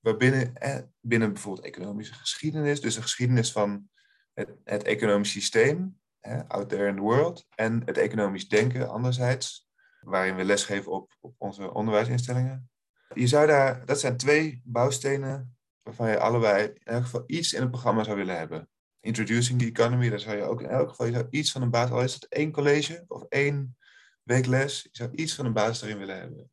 waarbinnen 0.00 0.52
binnen 1.00 1.32
bijvoorbeeld 1.32 1.66
economische 1.66 2.14
geschiedenis, 2.14 2.80
dus 2.80 2.94
de 2.94 3.02
geschiedenis 3.02 3.52
van 3.52 3.90
het, 4.32 4.50
het 4.64 4.82
economisch 4.82 5.30
systeem, 5.30 6.00
out 6.48 6.68
there 6.68 6.88
in 6.88 6.94
the 6.94 7.00
world, 7.00 7.46
en 7.54 7.82
het 7.84 7.98
economisch 7.98 8.48
denken 8.48 8.88
anderzijds, 8.88 9.68
waarin 10.00 10.36
we 10.36 10.44
lesgeven 10.44 10.92
op, 10.92 11.16
op 11.20 11.34
onze 11.38 11.72
onderwijsinstellingen. 11.72 12.70
Je 13.14 13.26
zou 13.26 13.46
daar, 13.46 13.86
dat 13.86 14.00
zijn 14.00 14.16
twee 14.16 14.62
bouwstenen 14.64 15.56
waarvan 15.82 16.08
je 16.08 16.18
allebei 16.18 16.64
in 16.64 16.80
elk 16.84 17.02
geval 17.02 17.22
iets 17.26 17.52
in 17.52 17.60
het 17.60 17.70
programma 17.70 18.04
zou 18.04 18.16
willen 18.16 18.38
hebben. 18.38 18.68
Introducing 19.00 19.58
the 19.58 19.66
Economy, 19.66 20.08
daar 20.08 20.20
zou 20.20 20.36
je 20.36 20.42
ook 20.42 20.60
in 20.60 20.68
elk 20.68 20.88
geval 20.88 21.26
iets 21.30 21.52
van 21.52 21.62
een 21.62 21.70
basis, 21.70 21.90
al 21.90 22.02
is 22.02 22.14
het 22.14 22.28
één 22.28 22.52
college 22.52 23.04
of 23.08 23.22
één 23.28 23.76
week 24.22 24.46
les, 24.46 24.82
je 24.82 24.88
zou 24.92 25.10
iets 25.14 25.34
van 25.34 25.46
een 25.46 25.52
basis 25.52 25.82
erin 25.82 25.98
willen 25.98 26.18
hebben. 26.18 26.50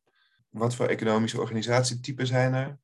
Wat 0.48 0.74
voor 0.74 0.86
economische 0.86 1.40
organisatietypen 1.40 2.26
zijn 2.26 2.54
er? 2.54 2.78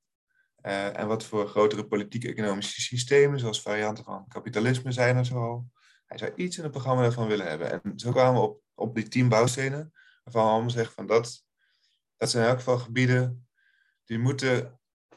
Uh, 0.63 0.99
en 0.99 1.07
wat 1.07 1.25
voor 1.25 1.49
grotere 1.49 1.87
politieke 1.87 2.29
economische 2.29 2.81
systemen, 2.81 3.39
zoals 3.39 3.63
varianten 3.63 4.05
van 4.05 4.29
kapitalisme, 4.29 4.93
zijn 4.93 5.17
er 5.17 5.25
zoal. 5.25 5.71
Hij 6.07 6.19
zou 6.19 6.33
iets 6.35 6.57
in 6.57 6.63
het 6.63 6.73
programma 6.73 7.03
daarvan 7.03 7.27
willen 7.27 7.47
hebben. 7.47 7.71
En 7.71 7.99
zo 7.99 8.13
kwamen 8.13 8.41
we 8.41 8.47
op, 8.47 8.63
op 8.75 8.95
die 8.95 9.09
tien 9.09 9.29
bouwstenen, 9.29 9.93
waarvan 10.25 10.45
we 10.45 10.51
allemaal 10.51 10.71
zeggen 10.71 10.95
van 10.95 11.07
dat, 11.07 11.45
dat 12.17 12.31
zijn 12.31 12.43
in 12.43 12.49
elk 12.49 12.59
geval 12.59 12.79
gebieden 12.79 13.49
die 14.05 14.19
moeten 14.19 14.76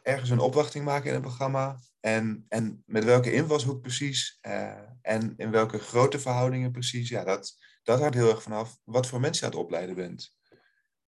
ergens 0.09 0.29
een 0.29 0.39
opwachting 0.39 0.85
maken 0.85 1.07
in 1.07 1.13
het 1.13 1.21
programma. 1.21 1.79
En, 1.99 2.45
en 2.47 2.83
met 2.85 3.03
welke 3.03 3.33
invalshoek 3.33 3.81
precies 3.81 4.39
uh, 4.47 4.79
en 5.01 5.33
in 5.37 5.51
welke 5.51 5.79
grote 5.79 6.19
verhoudingen 6.19 6.71
precies, 6.71 7.09
ja, 7.09 7.23
dat, 7.23 7.55
dat 7.83 7.99
hangt 7.99 8.15
heel 8.15 8.29
erg 8.29 8.43
vanaf 8.43 8.77
wat 8.83 9.07
voor 9.07 9.19
mensen 9.19 9.45
je 9.45 9.51
aan 9.51 9.57
het 9.57 9.65
opleiden 9.65 9.95
bent. 9.95 10.35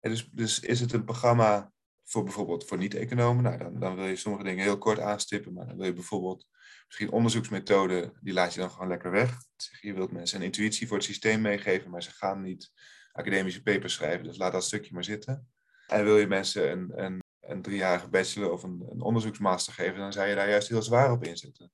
En 0.00 0.10
dus, 0.10 0.28
dus 0.32 0.60
is 0.60 0.80
het 0.80 0.92
een 0.92 1.04
programma 1.04 1.72
voor 2.04 2.24
bijvoorbeeld 2.24 2.64
voor 2.64 2.78
niet-economen, 2.78 3.42
nou, 3.42 3.58
dan, 3.58 3.80
dan 3.80 3.96
wil 3.96 4.06
je 4.06 4.16
sommige 4.16 4.44
dingen 4.44 4.64
heel 4.64 4.78
kort 4.78 4.98
aanstippen, 4.98 5.52
maar 5.52 5.66
dan 5.66 5.76
wil 5.76 5.86
je 5.86 5.92
bijvoorbeeld 5.92 6.46
misschien 6.86 7.10
onderzoeksmethoden, 7.10 8.12
die 8.20 8.32
laat 8.32 8.54
je 8.54 8.60
dan 8.60 8.70
gewoon 8.70 8.88
lekker 8.88 9.10
weg. 9.10 9.38
Je 9.80 9.94
wilt 9.94 10.12
mensen 10.12 10.38
een 10.38 10.44
intuïtie 10.44 10.86
voor 10.86 10.96
het 10.96 11.06
systeem 11.06 11.40
meegeven, 11.40 11.90
maar 11.90 12.02
ze 12.02 12.10
gaan 12.10 12.42
niet 12.42 12.72
academische 13.12 13.62
papers 13.62 13.94
schrijven, 13.94 14.24
dus 14.24 14.36
laat 14.36 14.52
dat 14.52 14.64
stukje 14.64 14.94
maar 14.94 15.04
zitten. 15.04 15.48
En 15.86 16.04
wil 16.04 16.18
je 16.18 16.26
mensen 16.26 16.70
een, 16.70 17.04
een, 17.04 17.24
een 17.46 17.62
driejarige 17.62 18.08
bachelor 18.08 18.52
of 18.52 18.62
een, 18.62 18.86
een 18.90 19.00
onderzoeksmaster 19.00 19.72
geven, 19.72 19.98
dan 19.98 20.12
zou 20.12 20.28
je 20.28 20.34
daar 20.34 20.48
juist 20.48 20.68
heel 20.68 20.82
zwaar 20.82 21.12
op 21.12 21.24
inzetten. 21.24 21.72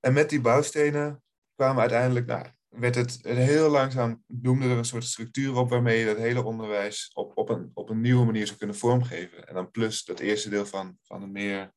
En 0.00 0.12
met 0.12 0.30
die 0.30 0.40
bouwstenen 0.40 1.22
kwamen 1.54 1.80
uiteindelijk, 1.80 2.26
nou, 2.26 2.46
werd 2.68 2.94
het 2.94 3.20
heel 3.22 3.70
langzaam, 3.70 4.24
noemde 4.26 4.68
er 4.68 4.76
een 4.76 4.84
soort 4.84 5.04
structuur 5.04 5.56
op 5.56 5.70
waarmee 5.70 5.98
je 5.98 6.06
dat 6.06 6.16
hele 6.16 6.44
onderwijs 6.44 7.10
op, 7.14 7.32
op, 7.34 7.48
een, 7.48 7.70
op 7.74 7.90
een 7.90 8.00
nieuwe 8.00 8.24
manier 8.24 8.46
zou 8.46 8.58
kunnen 8.58 8.76
vormgeven. 8.76 9.48
En 9.48 9.54
dan 9.54 9.70
plus 9.70 10.04
dat 10.04 10.20
eerste 10.20 10.48
deel 10.48 10.66
van, 10.66 10.98
van 11.02 11.22
een 11.22 11.32
meer 11.32 11.74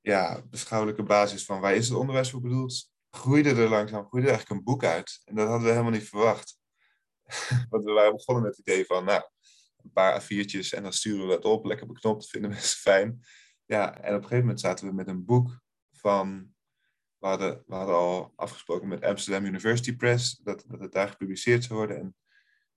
ja, 0.00 0.42
beschouwelijke 0.50 1.02
basis 1.02 1.44
van 1.44 1.60
waar 1.60 1.74
is 1.74 1.88
het 1.88 1.98
onderwijs 1.98 2.30
voor 2.30 2.40
bedoeld, 2.40 2.90
groeide 3.10 3.50
er 3.50 3.68
langzaam, 3.68 4.06
groeide 4.06 4.28
er 4.28 4.34
eigenlijk 4.34 4.50
een 4.50 4.64
boek 4.64 4.84
uit. 4.84 5.20
En 5.24 5.34
dat 5.34 5.46
hadden 5.48 5.66
we 5.66 5.72
helemaal 5.72 5.92
niet 5.92 6.08
verwacht. 6.08 6.58
Want 7.70 7.84
we 7.84 7.92
waren 7.92 8.16
begonnen 8.16 8.44
met 8.44 8.56
het 8.56 8.66
idee 8.66 8.84
van, 8.84 9.04
nou, 9.04 9.22
een 9.86 9.92
paar 9.92 10.22
A4'tjes 10.22 10.68
en 10.74 10.82
dan 10.82 10.92
sturen 10.92 11.26
we 11.26 11.32
dat 11.32 11.44
op, 11.44 11.64
lekker 11.64 11.86
beknopt, 11.86 12.28
vinden 12.28 12.50
mensen 12.56 12.78
fijn. 12.78 13.20
Ja, 13.64 13.94
en 13.94 14.08
op 14.08 14.14
een 14.14 14.22
gegeven 14.22 14.38
moment 14.38 14.60
zaten 14.60 14.86
we 14.86 14.94
met 14.94 15.08
een 15.08 15.24
boek 15.24 15.60
van 15.92 16.54
we 17.18 17.26
hadden, 17.26 17.62
we 17.66 17.74
al 17.74 18.32
afgesproken 18.36 18.88
met 18.88 19.04
Amsterdam 19.04 19.44
University 19.44 19.96
Press 19.96 20.36
dat, 20.36 20.64
dat 20.66 20.80
het 20.80 20.92
daar 20.92 21.08
gepubliceerd 21.08 21.64
zou 21.64 21.78
worden. 21.78 21.98
En, 21.98 22.16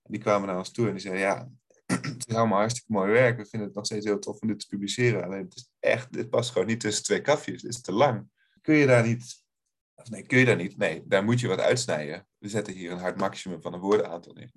die 0.02 0.20
kwamen 0.20 0.48
naar 0.48 0.58
ons 0.58 0.72
toe 0.72 0.86
en 0.86 0.92
die 0.92 1.00
zeiden, 1.00 1.22
ja, 1.22 1.50
het 1.86 2.26
is 2.26 2.34
allemaal 2.34 2.58
hartstikke 2.58 2.92
mooi 2.92 3.12
werk. 3.12 3.36
We 3.36 3.46
vinden 3.46 3.68
het 3.68 3.76
nog 3.76 3.86
steeds 3.86 4.06
heel 4.06 4.18
tof 4.18 4.40
om 4.40 4.48
dit 4.48 4.60
te 4.60 4.66
publiceren. 4.66 5.24
Alleen 5.24 5.44
het 5.44 5.56
is 5.56 5.70
echt, 5.78 6.12
dit 6.12 6.30
past 6.30 6.50
gewoon 6.50 6.66
niet 6.66 6.80
tussen 6.80 7.04
twee 7.04 7.20
kafjes. 7.20 7.62
Dit 7.62 7.70
is 7.70 7.80
te 7.80 7.92
lang. 7.92 8.28
Kun 8.60 8.74
je 8.74 8.86
daar 8.86 9.06
niet, 9.06 9.44
nee, 10.10 10.26
kun 10.26 10.38
je 10.38 10.44
daar 10.44 10.56
niet? 10.56 10.76
Nee, 10.76 11.02
daar 11.06 11.24
moet 11.24 11.40
je 11.40 11.48
wat 11.48 11.60
uitsnijden. 11.60 12.26
We 12.38 12.48
zetten 12.48 12.74
hier 12.74 12.90
een 12.90 12.98
hard 12.98 13.16
maximum 13.16 13.62
van 13.62 13.72
een 13.72 13.80
woordenaantal 13.80 14.32
neer. 14.32 14.52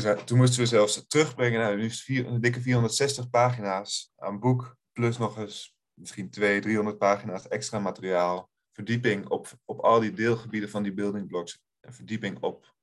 Toen 0.00 0.38
moesten 0.38 0.60
we 0.60 0.66
zelfs 0.66 1.06
terugbrengen 1.06 1.60
naar 1.60 1.76
nu 1.76 1.90
een 2.06 2.40
dikke 2.40 2.60
460 2.60 3.30
pagina's 3.30 4.12
aan 4.16 4.40
boek. 4.40 4.76
Plus 4.92 5.18
nog 5.18 5.38
eens 5.38 5.76
misschien 5.94 6.30
200, 6.30 6.64
300 6.64 6.98
pagina's 6.98 7.48
extra 7.48 7.78
materiaal. 7.78 8.50
Verdieping 8.72 9.28
op, 9.28 9.48
op 9.64 9.80
al 9.80 10.00
die 10.00 10.12
deelgebieden 10.12 10.70
van 10.70 10.82
die 10.82 10.94
building 10.94 11.28
blocks. 11.28 11.62
Verdieping 11.80 12.38
op, 12.40 12.74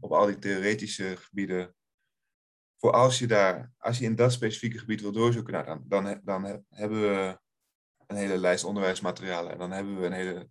op 0.00 0.12
al 0.12 0.26
die 0.26 0.38
theoretische 0.38 1.16
gebieden. 1.16 1.74
Voor 2.76 2.92
als 2.92 3.18
je 3.18 3.26
daar, 3.26 3.72
als 3.78 3.98
je 3.98 4.04
in 4.04 4.14
dat 4.14 4.32
specifieke 4.32 4.78
gebied 4.78 5.00
wil 5.00 5.12
doorzoeken, 5.12 5.52
nou, 5.52 5.64
dan, 5.66 5.84
dan, 5.88 6.20
dan 6.24 6.64
hebben 6.68 7.00
we 7.00 7.38
een 8.06 8.16
hele 8.16 8.38
lijst 8.38 8.64
onderwijsmaterialen. 8.64 9.52
En 9.52 9.58
dan 9.58 9.70
hebben 9.70 10.00
we 10.00 10.06
een 10.06 10.12
hele 10.12 10.48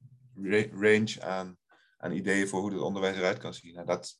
range 0.71 1.21
aan, 1.21 1.57
aan 1.97 2.11
ideeën 2.11 2.47
voor 2.47 2.59
hoe 2.59 2.71
het 2.71 2.81
onderwijs 2.81 3.17
eruit 3.17 3.37
kan 3.37 3.53
zien. 3.53 3.73
Nou, 3.73 3.85
dat 3.85 4.19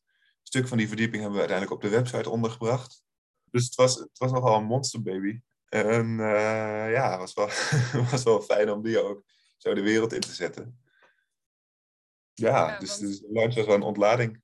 stuk 0.49 0.67
van 0.67 0.77
die 0.77 0.87
verdieping 0.87 1.21
hebben 1.21 1.39
we 1.39 1.47
uiteindelijk 1.47 1.83
op 1.83 1.89
de 1.89 1.97
website 1.97 2.29
ondergebracht. 2.29 3.03
Dus 3.43 3.65
het 3.65 3.75
was, 3.75 3.95
het 3.95 4.17
was 4.17 4.31
nogal 4.31 4.57
een 4.57 4.65
monsterbaby. 4.65 5.41
En 5.65 6.05
uh, 6.05 6.91
ja, 6.91 7.09
het 7.09 7.19
was 7.19 7.33
wel, 7.33 8.03
was 8.11 8.23
wel 8.23 8.41
fijn 8.41 8.71
om 8.71 8.81
die 8.81 9.03
ook 9.03 9.23
zo 9.57 9.73
de 9.73 9.81
wereld 9.81 10.13
in 10.13 10.19
te 10.19 10.33
zetten. 10.33 10.83
Ja, 12.33 12.79
dus, 12.79 12.97
dus 12.97 13.19
de 13.19 13.31
launch 13.31 13.55
was 13.55 13.65
wel 13.65 13.75
een 13.75 13.81
ontlading. 13.81 14.41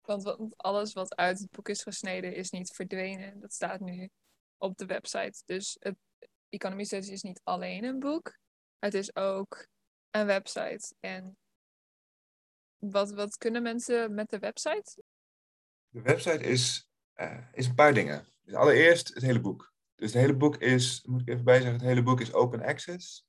Want 0.00 0.56
alles 0.56 0.92
wat 0.92 1.16
uit 1.16 1.38
het 1.38 1.50
boek 1.50 1.68
is 1.68 1.82
gesneden 1.82 2.34
is 2.34 2.50
niet 2.50 2.70
verdwenen. 2.70 3.40
Dat 3.40 3.52
staat 3.52 3.80
nu 3.80 4.08
op 4.56 4.76
de 4.76 4.86
website. 4.86 5.42
Dus 5.44 5.76
het 5.78 5.96
Economy 6.48 6.84
Studies 6.84 7.08
is 7.08 7.22
niet 7.22 7.40
alleen 7.44 7.84
een 7.84 7.98
boek. 7.98 8.38
Het 8.78 8.94
is 8.94 9.16
ook 9.16 9.66
een 10.10 10.26
website. 10.26 10.94
En 11.00 11.36
wat, 12.76 13.10
wat 13.10 13.36
kunnen 13.36 13.62
mensen 13.62 14.14
met 14.14 14.30
de 14.30 14.38
website? 14.38 15.02
De 15.98 16.04
website 16.04 16.44
is, 16.44 16.90
uh, 17.16 17.38
is 17.52 17.66
een 17.66 17.74
paar 17.74 17.94
dingen. 17.94 18.26
Dus 18.42 18.54
allereerst 18.54 19.14
het 19.14 19.22
hele 19.22 19.40
boek. 19.40 19.72
Dus 19.94 20.12
het 20.12 20.20
hele 20.20 20.36
boek 20.36 20.56
is, 20.56 21.04
moet 21.06 21.20
ik 21.20 21.28
even 21.28 21.44
bijzeggen, 21.44 21.72
het 21.72 21.88
hele 21.88 22.02
boek 22.02 22.20
is 22.20 22.32
open 22.32 22.62
access. 22.62 23.26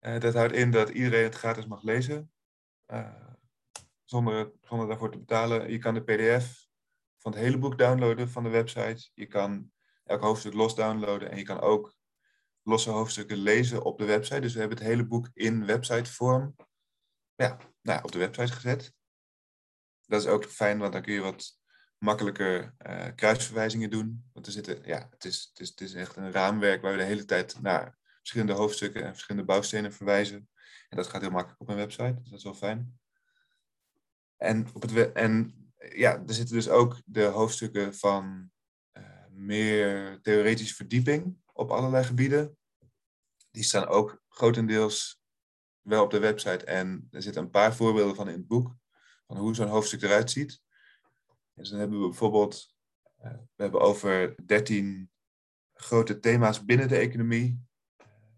Uh, 0.00 0.20
dat 0.20 0.34
houdt 0.34 0.52
in 0.52 0.70
dat 0.70 0.88
iedereen 0.88 1.24
het 1.24 1.34
gratis 1.34 1.66
mag 1.66 1.82
lezen, 1.82 2.32
uh, 2.92 3.32
zonder, 4.04 4.52
zonder 4.60 4.88
daarvoor 4.88 5.10
te 5.10 5.18
betalen. 5.18 5.70
Je 5.70 5.78
kan 5.78 5.94
de 5.94 6.02
pdf 6.02 6.66
van 7.18 7.32
het 7.32 7.40
hele 7.40 7.58
boek 7.58 7.78
downloaden 7.78 8.30
van 8.30 8.42
de 8.42 8.48
website. 8.48 9.10
Je 9.14 9.26
kan 9.26 9.72
elk 10.04 10.20
hoofdstuk 10.20 10.52
los 10.52 10.74
downloaden 10.74 11.30
en 11.30 11.36
je 11.36 11.42
kan 11.42 11.60
ook 11.60 11.96
losse 12.62 12.90
hoofdstukken 12.90 13.36
lezen 13.36 13.82
op 13.82 13.98
de 13.98 14.04
website. 14.04 14.40
Dus 14.40 14.52
we 14.52 14.58
hebben 14.58 14.78
het 14.78 14.86
hele 14.86 15.06
boek 15.06 15.30
in 15.32 15.66
websitevorm 15.66 16.56
ja, 17.34 17.58
nou, 17.82 18.02
op 18.02 18.12
de 18.12 18.18
website 18.18 18.52
gezet. 18.52 18.94
Dat 20.06 20.20
is 20.20 20.28
ook 20.28 20.44
fijn, 20.44 20.78
want 20.78 20.92
dan 20.92 21.02
kun 21.02 21.12
je 21.12 21.20
wat 21.20 21.64
makkelijker 21.98 22.74
uh, 22.86 23.06
kruisverwijzingen 23.14 23.90
doen. 23.90 24.24
Want 24.32 24.46
er 24.46 24.52
zitten, 24.52 24.78
ja, 24.84 25.08
het 25.10 25.24
is, 25.24 25.48
het, 25.50 25.60
is, 25.60 25.68
het 25.68 25.80
is 25.80 25.94
echt 25.94 26.16
een 26.16 26.32
raamwerk 26.32 26.82
waar 26.82 26.92
we 26.92 26.98
de 26.98 27.04
hele 27.04 27.24
tijd 27.24 27.60
naar 27.60 27.98
verschillende 28.18 28.52
hoofdstukken 28.52 29.04
en 29.04 29.12
verschillende 29.12 29.46
bouwstenen 29.46 29.92
verwijzen. 29.92 30.48
En 30.88 30.96
dat 30.96 31.06
gaat 31.06 31.20
heel 31.20 31.30
makkelijk 31.30 31.60
op 31.60 31.68
een 31.68 31.76
website, 31.76 32.14
dus 32.14 32.30
dat 32.30 32.38
is 32.38 32.44
wel 32.44 32.54
fijn. 32.54 32.98
En, 34.36 34.66
op 34.72 34.82
het, 34.82 35.12
en 35.12 35.54
ja, 35.94 36.22
er 36.26 36.34
zitten 36.34 36.54
dus 36.54 36.68
ook 36.68 37.02
de 37.04 37.24
hoofdstukken 37.24 37.94
van 37.94 38.50
uh, 38.92 39.04
meer 39.30 40.18
theoretische 40.22 40.74
verdieping 40.74 41.36
op 41.52 41.70
allerlei 41.70 42.04
gebieden. 42.04 42.58
Die 43.50 43.62
staan 43.62 43.86
ook 43.86 44.22
grotendeels 44.28 45.20
wel 45.80 46.02
op 46.04 46.10
de 46.10 46.18
website. 46.18 46.64
En 46.64 47.08
er 47.10 47.22
zitten 47.22 47.42
een 47.42 47.50
paar 47.50 47.74
voorbeelden 47.74 48.16
van 48.16 48.28
in 48.28 48.34
het 48.34 48.46
boek. 48.46 48.74
Van 49.26 49.36
hoe 49.36 49.54
zo'n 49.54 49.68
hoofdstuk 49.68 50.02
eruit 50.02 50.30
ziet. 50.30 50.60
Dus 51.56 51.70
dan 51.70 51.78
hebben 51.78 52.00
we 52.00 52.06
bijvoorbeeld, 52.06 52.74
uh, 53.24 53.30
we 53.32 53.62
hebben 53.62 53.80
over 53.80 54.34
13 54.46 55.10
grote 55.74 56.18
thema's 56.18 56.64
binnen 56.64 56.88
de 56.88 56.96
economie. 56.96 57.64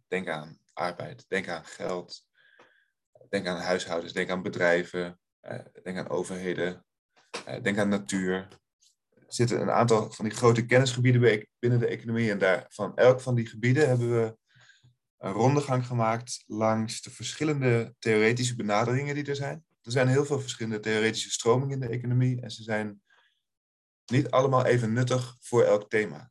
Denk 0.08 0.28
aan 0.28 0.58
arbeid, 0.72 1.24
denk 1.28 1.48
aan 1.48 1.64
geld, 1.64 2.28
Denk 3.28 3.46
aan 3.46 3.60
huishoudens, 3.60 4.12
denk 4.12 4.30
aan 4.30 4.42
bedrijven, 4.42 5.20
uh, 5.42 5.58
denk 5.82 5.98
aan 5.98 6.08
overheden, 6.08 6.84
uh, 7.48 7.62
denk 7.62 7.78
aan 7.78 7.88
natuur. 7.88 8.34
Er 9.14 9.34
zitten 9.34 9.60
een 9.60 9.70
aantal 9.70 10.10
van 10.10 10.24
die 10.24 10.34
grote 10.34 10.66
kennisgebieden 10.66 11.46
binnen 11.58 11.78
de 11.78 11.86
economie. 11.86 12.30
En 12.30 12.38
daar, 12.38 12.66
van 12.68 12.96
elk 12.96 13.20
van 13.20 13.34
die 13.34 13.46
gebieden 13.46 13.88
hebben 13.88 14.10
we 14.10 14.36
een 15.18 15.32
rondegang 15.32 15.86
gemaakt 15.86 16.44
langs 16.46 17.02
de 17.02 17.10
verschillende 17.10 17.94
theoretische 17.98 18.56
benaderingen 18.56 19.14
die 19.14 19.24
er 19.24 19.36
zijn. 19.36 19.64
Er 19.82 19.92
zijn 19.92 20.08
heel 20.08 20.24
veel 20.24 20.40
verschillende 20.40 20.80
theoretische 20.80 21.30
stromingen 21.30 21.82
in 21.82 21.88
de 21.88 21.96
economie 21.96 22.40
en 22.40 22.50
ze 22.50 22.62
zijn 22.62 23.02
niet 24.10 24.30
allemaal 24.30 24.64
even 24.64 24.92
nuttig 24.92 25.36
voor 25.40 25.62
elk 25.62 25.90
thema. 25.90 26.30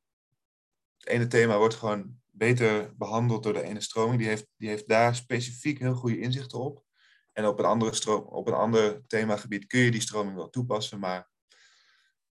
Het 0.97 1.07
ene 1.07 1.27
thema 1.27 1.57
wordt 1.57 1.75
gewoon 1.75 2.19
beter 2.31 2.95
behandeld 2.97 3.43
door 3.43 3.53
de 3.53 3.63
ene 3.63 3.81
stroming. 3.81 4.19
Die 4.19 4.27
heeft, 4.27 4.47
die 4.55 4.69
heeft 4.69 4.87
daar 4.87 5.15
specifiek 5.15 5.79
heel 5.79 5.95
goede 5.95 6.19
inzichten 6.19 6.59
op. 6.59 6.85
En 7.33 7.45
op 7.45 7.59
een, 7.59 7.65
andere 7.65 7.93
stroom, 7.93 8.23
op 8.23 8.47
een 8.47 8.53
ander 8.53 9.07
themagebied 9.07 9.67
kun 9.67 9.79
je 9.79 9.91
die 9.91 10.01
stroming 10.01 10.35
wel 10.35 10.49
toepassen, 10.49 10.99
maar 10.99 11.29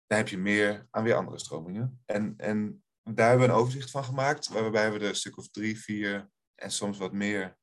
daar 0.08 0.18
heb 0.18 0.28
je 0.28 0.38
meer 0.38 0.88
aan 0.90 1.04
weer 1.04 1.16
andere 1.16 1.40
stromingen. 1.40 2.02
En, 2.06 2.34
en 2.38 2.84
daar 3.04 3.30
hebben 3.30 3.48
we 3.48 3.54
een 3.54 3.60
overzicht 3.60 3.92
van 3.92 4.04
gemaakt, 4.04 4.48
waarbij 4.48 4.92
we 4.92 5.00
er 5.00 5.08
een 5.08 5.16
stuk 5.16 5.38
of 5.38 5.50
drie, 5.50 5.80
vier 5.80 6.30
en 6.56 6.72
soms 6.72 6.98
wat 6.98 7.14
meer 7.14 7.58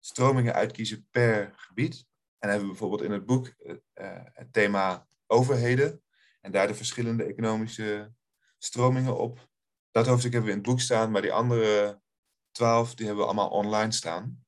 stromingen 0.00 0.54
uitkiezen 0.54 1.06
per 1.10 1.52
gebied. 1.56 2.06
En 2.38 2.48
hebben 2.48 2.66
we 2.66 2.72
bijvoorbeeld 2.72 3.02
in 3.02 3.12
het 3.12 3.26
boek 3.26 3.54
uh, 3.58 3.74
het 4.32 4.52
thema 4.52 5.08
overheden 5.26 6.02
en 6.40 6.52
daar 6.52 6.66
de 6.66 6.74
verschillende 6.74 7.24
economische 7.24 8.12
stromingen 8.58 9.18
op. 9.18 9.48
Dat 9.90 10.06
hoofdstuk 10.06 10.32
hebben 10.32 10.50
we 10.50 10.56
in 10.56 10.62
het 10.62 10.70
boek 10.72 10.80
staan, 10.80 11.10
maar 11.10 11.22
die 11.22 11.32
andere 11.32 12.00
twaalf 12.50 12.94
die 12.94 13.06
hebben 13.06 13.24
we 13.24 13.30
allemaal 13.30 13.50
online 13.50 13.92
staan. 13.92 14.46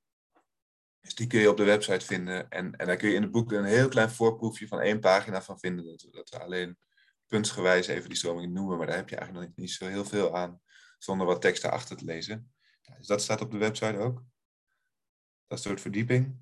Dus 1.01 1.15
die 1.15 1.27
kun 1.27 1.41
je 1.41 1.51
op 1.51 1.57
de 1.57 1.65
website 1.65 2.07
vinden. 2.07 2.51
En, 2.51 2.77
en 2.77 2.87
daar 2.87 2.97
kun 2.97 3.09
je 3.09 3.15
in 3.15 3.23
het 3.23 3.31
boek 3.31 3.53
een 3.53 3.65
heel 3.65 3.89
klein 3.89 4.11
voorproefje 4.11 4.69
van 4.69 4.81
één 4.81 5.01
pagina 5.01 5.43
van 5.43 5.59
vinden. 5.59 5.85
Dat, 6.11 6.29
we, 6.31 6.39
alleen 6.39 6.79
puntsgewijs 7.27 7.87
even 7.87 8.09
die 8.09 8.19
stromingen 8.19 8.53
noemen. 8.53 8.79
Maar 8.79 8.87
daar 8.87 8.97
heb 8.97 9.09
je 9.09 9.17
eigenlijk 9.17 9.47
nog 9.49 9.57
niet 9.57 9.71
zo 9.71 9.87
heel 9.87 10.05
veel 10.05 10.37
aan 10.37 10.61
zonder 10.99 11.27
wat 11.27 11.41
tekst 11.41 11.65
erachter 11.65 11.97
te 11.97 12.05
lezen. 12.05 12.53
Dus 12.97 13.07
dat 13.07 13.23
staat 13.23 13.41
op 13.41 13.51
de 13.51 13.59
website 13.59 13.99
ook. 13.99 14.25
Dat 15.47 15.61
soort 15.61 15.81
verdieping. 15.81 16.41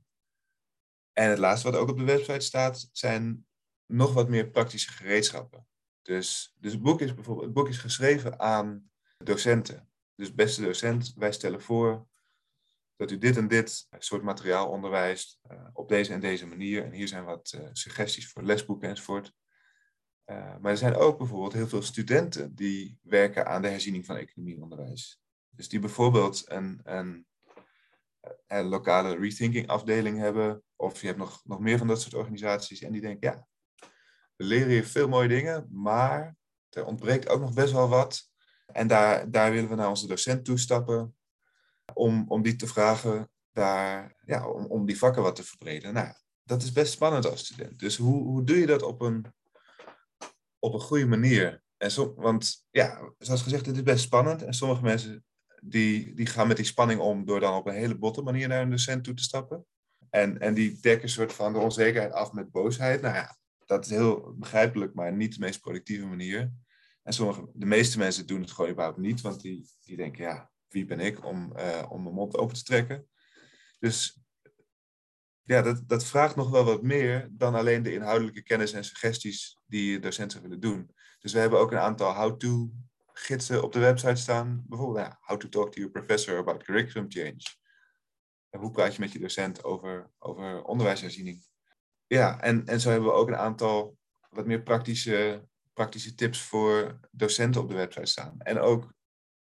En 1.13 1.31
het 1.31 1.39
laatste 1.39 1.71
wat 1.71 1.81
ook 1.81 1.89
op 1.89 1.99
de 1.99 2.05
website 2.05 2.41
staat, 2.41 2.89
zijn 2.93 3.48
nog 3.88 4.12
wat 4.12 4.29
meer 4.29 4.51
praktische 4.51 4.90
gereedschappen. 4.90 5.66
Dus, 6.03 6.55
dus 6.59 6.72
het, 6.72 6.83
boek 6.83 7.01
is 7.01 7.14
bijvoorbeeld, 7.14 7.46
het 7.46 7.55
boek 7.55 7.68
is 7.68 7.79
geschreven 7.79 8.40
aan 8.40 8.90
docenten. 9.16 9.90
Dus 10.14 10.35
beste 10.35 10.62
docent, 10.62 11.12
wij 11.16 11.33
stellen 11.33 11.61
voor 11.61 12.09
dat 12.96 13.11
u 13.11 13.18
dit 13.18 13.37
en 13.37 13.48
dit 13.48 13.88
soort 13.98 14.22
materiaal 14.22 14.68
onderwijst 14.68 15.40
uh, 15.51 15.68
op 15.72 15.88
deze 15.88 16.12
en 16.12 16.20
deze 16.20 16.46
manier. 16.46 16.85
En 16.85 16.92
hier 16.92 17.09
zijn 17.09 17.24
wat 17.24 17.53
uh, 17.57 17.68
suggesties 17.72 18.33
voor 18.33 18.42
lesboeken 18.42 18.88
enzovoort. 18.88 19.33
Uh, 20.27 20.57
maar 20.59 20.70
er 20.70 20.77
zijn 20.77 20.94
ook 20.94 21.18
bijvoorbeeld 21.18 21.53
heel 21.53 21.68
veel 21.68 21.83
studenten 21.83 22.55
die 22.55 22.98
werken 23.03 23.46
aan 23.46 23.62
de 23.62 23.68
herziening 23.68 24.07
van 24.07 24.16
economieonderwijs. 24.16 25.20
Dus 25.51 25.68
die 25.68 25.79
bijvoorbeeld 25.79 26.44
een, 26.51 26.81
een, 26.85 27.27
een, 28.46 28.64
lokale 28.64 29.16
rethinking 29.16 29.68
afdeling 29.68 30.18
hebben. 30.18 30.62
Of 30.77 31.01
je 31.01 31.07
hebt 31.07 31.18
nog, 31.18 31.40
nog 31.44 31.61
meer 31.61 31.79
van 31.79 31.87
dat 31.87 32.01
soort 32.01 32.14
organisaties. 32.14 32.81
En 32.81 32.92
die 32.92 33.01
denken, 33.01 33.31
ja, 33.31 33.46
we 34.38 34.44
leren 34.44 34.68
hier 34.68 34.87
veel 34.87 35.09
mooie 35.09 35.29
dingen, 35.29 35.68
maar 35.70 36.37
er 36.70 36.85
ontbreekt 36.85 37.29
ook 37.29 37.40
nog 37.40 37.55
best 37.55 37.72
wel 37.72 37.88
wat. 37.88 38.31
En 38.66 38.87
daar, 38.87 39.31
daar 39.31 39.53
willen 39.53 39.68
we 39.68 39.74
naar 39.74 39.88
onze 39.88 40.07
docent 40.07 40.44
toestappen 40.44 41.16
om, 41.94 42.24
om 42.29 42.42
die 42.42 42.57
te 42.57 42.66
vragen, 42.66 43.31
daar, 43.53 44.16
ja, 44.24 44.48
om, 44.48 44.66
om 44.66 44.87
die 44.87 44.98
vakken 44.98 45.22
wat 45.22 45.37
te 45.37 45.44
verbreden. 45.44 45.92
Nou, 45.92 46.14
dat 46.42 46.62
is 46.62 46.72
best 46.72 46.92
spannend 46.92 47.27
als 47.27 47.44
student. 47.44 47.79
Dus 47.79 47.96
hoe, 47.96 48.22
hoe 48.22 48.44
doe 48.44 48.57
je 48.57 48.66
dat 48.66 48.83
op 48.83 49.01
een, 49.01 49.27
op 50.59 50.74
een 50.74 50.81
goede 50.81 51.07
manier? 51.07 51.62
En 51.77 52.14
want 52.16 52.66
ja, 52.70 53.12
zoals 53.18 53.42
gezegd, 53.42 53.66
het 53.66 53.77
is 53.77 53.83
best 53.83 54.05
spannend. 54.05 54.42
En 54.42 54.55
sommige 54.55 54.83
mensen 54.83 55.24
die, 55.62 56.14
die 56.14 56.27
gaan 56.27 56.48
met 56.48 56.57
die 56.57 56.66
spanning 56.66 57.01
om 57.01 57.24
door 57.27 57.40
dan 57.40 57.57
op 57.57 57.66
een 57.66 57.74
hele 57.74 57.98
botte 57.98 58.22
manier 58.22 58.48
naar 58.48 58.62
een 58.62 58.70
docent 58.70 59.05
toe 59.05 59.14
te 59.14 59.22
stappen. 59.22 59.66
En, 60.11 60.38
en 60.38 60.55
die 60.55 60.81
dekken 60.81 61.03
een 61.03 61.09
soort 61.09 61.33
van 61.33 61.53
de 61.53 61.59
onzekerheid 61.59 62.12
af 62.12 62.33
met 62.33 62.51
boosheid. 62.51 63.01
Nou 63.01 63.14
ja, 63.14 63.38
dat 63.68 63.85
is 63.85 63.90
heel 63.90 64.35
begrijpelijk, 64.37 64.94
maar 64.94 65.12
niet 65.12 65.35
de 65.35 65.40
meest 65.40 65.61
productieve 65.61 66.07
manier. 66.07 66.52
En 67.02 67.14
de 67.54 67.66
meeste 67.66 67.98
mensen 67.98 68.26
doen 68.26 68.40
het 68.40 68.50
gewoon 68.50 68.70
überhaupt 68.70 68.98
niet, 68.98 69.20
want 69.20 69.40
die, 69.40 69.68
die 69.81 69.96
denken, 69.96 70.24
ja, 70.24 70.50
wie 70.68 70.85
ben 70.85 71.00
ik 71.00 71.24
om, 71.24 71.52
uh, 71.57 71.87
om 71.88 72.02
mijn 72.02 72.14
mond 72.14 72.37
open 72.37 72.57
te 72.57 72.62
trekken? 72.62 73.09
Dus 73.78 74.20
ja, 75.42 75.62
dat, 75.62 75.88
dat 75.88 76.04
vraagt 76.04 76.37
nog 76.37 76.50
wel 76.50 76.64
wat 76.64 76.83
meer 76.83 77.28
dan 77.31 77.54
alleen 77.54 77.83
de 77.83 77.92
inhoudelijke 77.92 78.42
kennis 78.42 78.72
en 78.72 78.85
suggesties 78.85 79.59
die 79.66 79.98
docenten 79.98 80.42
willen 80.42 80.61
doen. 80.61 80.90
Dus 81.18 81.33
we 81.33 81.38
hebben 81.38 81.59
ook 81.59 81.72
een 81.72 81.78
aantal 81.78 82.14
how-to 82.14 82.70
gidsen 83.12 83.62
op 83.62 83.72
de 83.72 83.78
website 83.78 84.14
staan. 84.14 84.64
Bijvoorbeeld, 84.66 85.07
ja, 85.07 85.18
how 85.20 85.38
to 85.38 85.48
talk 85.48 85.72
to 85.72 85.81
your 85.81 85.90
professor 85.92 86.38
about 86.38 86.62
curriculum 86.62 87.07
change. 87.09 87.42
En 88.50 88.61
hoe 88.61 88.70
praat 88.70 88.94
je 88.94 89.00
met 89.00 89.12
je 89.12 89.18
docent 89.18 89.64
over, 89.64 90.11
over 90.18 90.62
onderwijsherziening? 90.62 91.48
Ja, 92.09 92.40
en, 92.40 92.66
en 92.66 92.81
zo 92.81 92.90
hebben 92.90 93.09
we 93.09 93.14
ook 93.14 93.29
een 93.29 93.37
aantal 93.37 93.99
wat 94.31 94.47
meer 94.47 94.62
praktische, 94.62 95.49
praktische 95.73 96.14
tips 96.14 96.42
voor 96.42 97.01
docenten 97.11 97.61
op 97.61 97.68
de 97.68 97.75
website 97.75 98.07
staan. 98.07 98.40
En 98.40 98.59
ook 98.59 98.92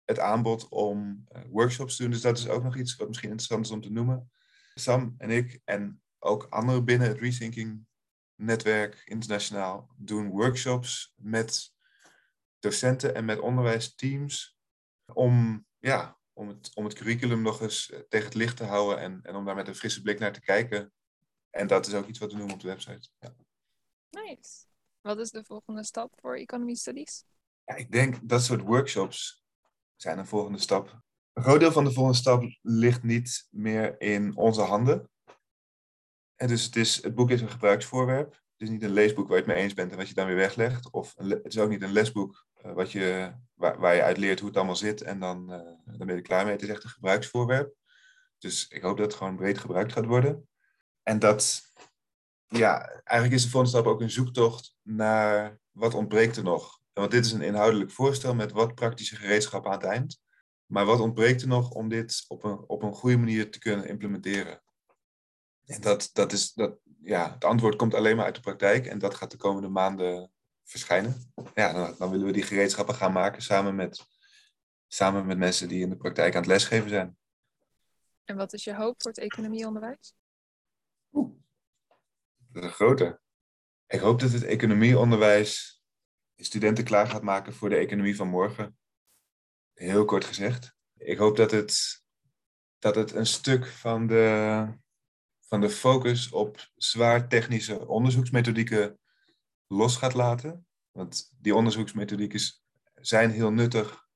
het 0.05 0.19
aanbod 0.19 0.69
om 0.69 1.27
uh, 1.37 1.42
workshops 1.51 1.97
te 1.97 2.03
doen. 2.03 2.11
Dus 2.11 2.21
dat 2.21 2.38
is 2.38 2.49
ook 2.49 2.62
nog 2.62 2.77
iets 2.77 2.97
wat 2.97 3.09
misschien 3.09 3.31
interessant 3.31 3.64
is 3.64 3.73
om 3.73 3.81
te 3.81 3.90
noemen. 3.90 4.31
Sam 4.75 5.14
en 5.19 5.31
ik 5.31 5.61
en 5.64 6.03
ook 6.19 6.47
anderen 6.51 6.85
binnen 6.85 7.09
het 7.09 7.19
Rethinking 7.19 7.87
netwerk 8.35 9.03
internationaal 9.05 9.90
doen 9.97 10.29
workshops 10.29 11.12
met 11.16 11.75
docenten 12.59 13.14
en 13.14 13.25
met 13.25 13.38
onderwijsteams 13.38 14.59
om, 15.12 15.66
ja, 15.79 16.19
om, 16.33 16.49
het, 16.49 16.71
om 16.75 16.85
het 16.85 16.95
curriculum 16.95 17.42
nog 17.42 17.61
eens 17.61 17.90
eh, 17.90 18.01
tegen 18.09 18.27
het 18.27 18.35
licht 18.35 18.57
te 18.57 18.64
houden 18.64 18.99
en, 18.99 19.21
en 19.23 19.35
om 19.35 19.45
daar 19.45 19.55
met 19.55 19.69
een 19.69 19.75
frisse 19.75 20.03
blik 20.03 20.19
naar 20.19 20.33
te 20.33 20.40
kijken. 20.40 20.92
En 21.57 21.66
dat 21.66 21.87
is 21.87 21.95
ook 21.95 22.07
iets 22.07 22.19
wat 22.19 22.31
we 22.33 22.37
noemen 22.37 22.55
op 22.55 22.61
de 22.61 22.69
website. 22.69 23.09
Ja. 23.19 23.35
Nice. 24.11 24.64
Wat 25.01 25.19
is 25.19 25.31
de 25.31 25.45
volgende 25.45 25.85
stap 25.85 26.12
voor 26.21 26.37
Economy 26.37 26.75
Studies? 26.75 27.25
Ja, 27.64 27.75
ik 27.75 27.92
denk 27.92 28.29
dat 28.29 28.42
soort 28.42 28.61
workshops 28.61 29.45
zijn 29.97 30.19
een 30.19 30.27
volgende 30.27 30.59
stap. 30.59 31.01
Een 31.33 31.42
groot 31.42 31.61
deel 31.61 31.73
van 31.73 31.85
de 31.85 31.92
volgende 31.92 32.19
stap 32.19 32.45
ligt 32.62 33.03
niet 33.03 33.47
meer 33.51 34.01
in 34.01 34.37
onze 34.37 34.61
handen. 34.61 35.11
En 36.35 36.49
dus 36.49 36.64
het, 36.64 36.77
is, 36.77 37.03
het 37.03 37.14
boek 37.14 37.31
is 37.31 37.40
een 37.40 37.51
gebruiksvoorwerp. 37.51 38.33
Het 38.33 38.69
is 38.69 38.69
niet 38.69 38.83
een 38.83 38.90
leesboek 38.90 39.29
waar 39.29 39.37
je 39.37 39.45
het 39.45 39.53
mee 39.53 39.62
eens 39.62 39.75
bent 39.75 39.90
en 39.90 39.97
wat 39.97 40.09
je 40.09 40.14
dan 40.14 40.27
weer 40.27 40.37
weglegt. 40.37 40.90
Of 40.90 41.14
een, 41.16 41.31
het 41.31 41.47
is 41.47 41.59
ook 41.59 41.71
niet 41.71 41.83
een 41.83 41.92
lesboek 41.92 42.47
uh, 42.64 42.73
wat 42.73 42.92
je, 42.92 43.33
waar, 43.55 43.79
waar, 43.79 43.95
je 43.95 44.03
uit 44.03 44.16
leert 44.16 44.38
hoe 44.38 44.49
het 44.49 44.57
allemaal 44.57 44.77
zit 44.77 45.03
en 45.03 45.21
dan, 45.21 45.53
uh, 45.53 45.59
dan 45.85 46.07
ben 46.07 46.07
je 46.07 46.12
er 46.12 46.23
klaar 46.23 46.45
mee. 46.45 46.53
Het 46.53 46.62
is 46.62 46.69
echt 46.69 46.85
een 46.85 46.90
gebruiksvoorwerp. 46.90 47.75
Dus 48.38 48.69
ik 48.69 48.83
hoop 48.83 48.97
dat 48.97 49.07
het 49.07 49.16
gewoon 49.16 49.37
breed 49.37 49.59
gebruikt 49.59 49.92
gaat 49.92 50.07
worden. 50.07 50.49
En 51.09 51.19
dat, 51.19 51.62
ja, 52.47 52.88
eigenlijk 52.88 53.33
is 53.33 53.42
de 53.42 53.51
volgende 53.51 53.79
stap 53.79 53.92
ook 53.92 54.01
een 54.01 54.11
zoektocht 54.11 54.77
naar 54.83 55.59
wat 55.71 55.95
ontbreekt 55.95 56.37
er 56.37 56.42
nog. 56.42 56.81
Want 56.92 57.11
dit 57.11 57.25
is 57.25 57.33
een 57.33 57.42
inhoudelijk 57.42 57.90
voorstel 57.90 58.35
met 58.35 58.53
wat 58.53 58.75
praktische 58.75 59.16
gereedschappen 59.16 59.71
aan 59.71 59.79
het 59.79 59.87
eind. 59.87 60.21
Maar 60.66 60.85
wat 60.85 61.01
ontbreekt 61.01 61.42
er 61.42 61.49
nog 61.49 61.71
om 61.71 61.88
dit 61.88 62.25
op 62.29 62.45
een, 62.45 62.69
op 62.69 62.83
een 62.83 62.95
goede 62.95 63.16
manier 63.16 63.51
te 63.51 63.59
kunnen 63.59 63.88
implementeren? 63.88 64.62
En 65.64 65.81
dat, 65.81 66.11
dat 66.12 66.33
is, 66.33 66.53
dat, 66.53 66.79
ja, 67.03 67.33
het 67.33 67.45
antwoord 67.45 67.77
komt 67.77 67.95
alleen 67.95 68.16
maar 68.16 68.25
uit 68.25 68.35
de 68.35 68.40
praktijk 68.40 68.87
en 68.87 68.99
dat 68.99 69.14
gaat 69.14 69.31
de 69.31 69.37
komende 69.37 69.69
maanden 69.69 70.33
verschijnen. 70.64 71.33
Ja, 71.55 71.73
dan, 71.73 71.95
dan 71.99 72.11
willen 72.11 72.27
we 72.27 72.33
die 72.33 72.42
gereedschappen 72.42 72.95
gaan 72.95 73.12
maken 73.12 73.42
samen 73.42 73.75
met, 73.75 74.07
samen 74.87 75.27
met 75.27 75.38
mensen 75.38 75.69
die 75.69 75.83
in 75.83 75.90
de 75.90 75.97
praktijk 75.97 76.35
aan 76.35 76.40
het 76.40 76.51
lesgeven 76.51 76.88
zijn. 76.88 77.16
En 78.25 78.37
wat 78.37 78.53
is 78.53 78.64
je 78.64 78.75
hoop 78.75 79.03
voor 79.03 79.11
het 79.11 79.21
economieonderwijs? 79.21 80.14
Dat 81.16 82.62
is 82.62 82.62
een 82.62 82.70
grote. 82.70 83.20
Ik 83.87 84.00
hoop 84.00 84.20
dat 84.20 84.33
het 84.33 84.44
economieonderwijs 84.44 85.83
studenten 86.37 86.85
klaar 86.85 87.07
gaat 87.07 87.22
maken 87.22 87.55
voor 87.55 87.68
de 87.68 87.76
economie 87.76 88.16
van 88.16 88.29
morgen. 88.29 88.79
Heel 89.72 90.05
kort 90.05 90.24
gezegd. 90.24 90.74
Ik 90.96 91.18
hoop 91.18 91.37
dat 91.37 91.50
het, 91.50 92.02
dat 92.79 92.94
het 92.94 93.12
een 93.12 93.26
stuk 93.26 93.66
van 93.66 94.07
de, 94.07 94.66
van 95.40 95.61
de 95.61 95.70
focus 95.70 96.31
op 96.31 96.70
zwaar 96.74 97.29
technische 97.29 97.87
onderzoeksmethodieken 97.87 98.98
los 99.66 99.96
gaat 99.96 100.14
laten. 100.14 100.66
Want 100.90 101.33
die 101.40 101.55
onderzoeksmethodieken 101.55 102.40
zijn 102.94 103.31
heel 103.31 103.50
nuttig, 103.52 104.07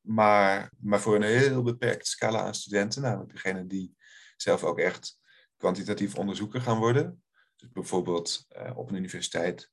maar, 0.00 0.72
maar 0.78 1.00
voor 1.00 1.14
een 1.14 1.22
heel 1.22 1.62
beperkt 1.62 2.06
scala 2.06 2.40
aan 2.40 2.54
studenten. 2.54 3.02
Namelijk 3.02 3.32
degene 3.32 3.66
die 3.66 3.96
zelf 4.36 4.64
ook 4.64 4.78
echt 4.78 5.18
kwantitatief 5.60 6.14
onderzoeker 6.14 6.60
gaan 6.60 6.78
worden. 6.78 7.22
Dus 7.56 7.70
bijvoorbeeld 7.70 8.46
uh, 8.56 8.78
op 8.78 8.88
een 8.88 8.96
universiteit 8.96 9.70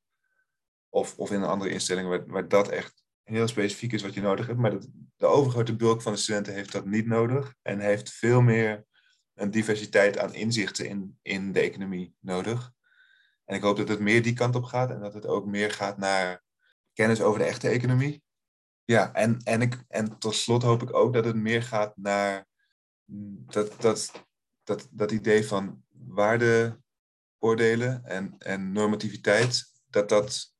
of, 0.89 1.17
of 1.17 1.31
in 1.31 1.41
een 1.41 1.47
andere 1.47 1.71
instelling 1.71 2.07
waar, 2.07 2.27
waar 2.27 2.47
dat 2.47 2.69
echt 2.69 3.03
heel 3.23 3.47
specifiek 3.47 3.93
is 3.93 4.01
wat 4.01 4.13
je 4.13 4.21
nodig 4.21 4.47
hebt. 4.47 4.59
Maar 4.59 4.71
dat, 4.71 4.87
de 5.15 5.25
overgrote 5.25 5.75
bulk 5.75 6.01
van 6.01 6.11
de 6.11 6.19
studenten 6.19 6.53
heeft 6.53 6.71
dat 6.71 6.85
niet 6.85 7.05
nodig 7.05 7.55
en 7.61 7.79
heeft 7.79 8.09
veel 8.09 8.41
meer 8.41 8.85
een 9.33 9.51
diversiteit 9.51 10.17
aan 10.17 10.33
inzichten 10.33 10.87
in, 10.87 11.19
in 11.21 11.51
de 11.51 11.59
economie 11.59 12.15
nodig. 12.19 12.71
En 13.45 13.55
ik 13.55 13.61
hoop 13.61 13.77
dat 13.77 13.87
het 13.87 13.99
meer 13.99 14.23
die 14.23 14.33
kant 14.33 14.55
op 14.55 14.63
gaat 14.63 14.89
en 14.89 14.99
dat 14.99 15.13
het 15.13 15.25
ook 15.25 15.45
meer 15.45 15.71
gaat 15.71 15.97
naar 15.97 16.43
kennis 16.93 17.21
over 17.21 17.39
de 17.39 17.45
echte 17.45 17.69
economie. 17.69 18.23
Ja, 18.83 19.13
en, 19.13 19.39
en, 19.43 19.61
ik, 19.61 19.83
en 19.87 20.17
tot 20.17 20.35
slot 20.35 20.63
hoop 20.63 20.81
ik 20.81 20.93
ook 20.93 21.13
dat 21.13 21.25
het 21.25 21.35
meer 21.35 21.63
gaat 21.63 21.97
naar 21.97 22.47
dat, 23.45 23.81
dat, 23.81 24.26
dat, 24.67 24.87
dat 24.91 25.11
idee 25.11 25.45
van 25.45 25.83
waardeoordelen 25.89 28.05
en, 28.05 28.35
en 28.37 28.71
normativiteit, 28.71 29.63
dat 29.89 30.09
dat 30.09 30.53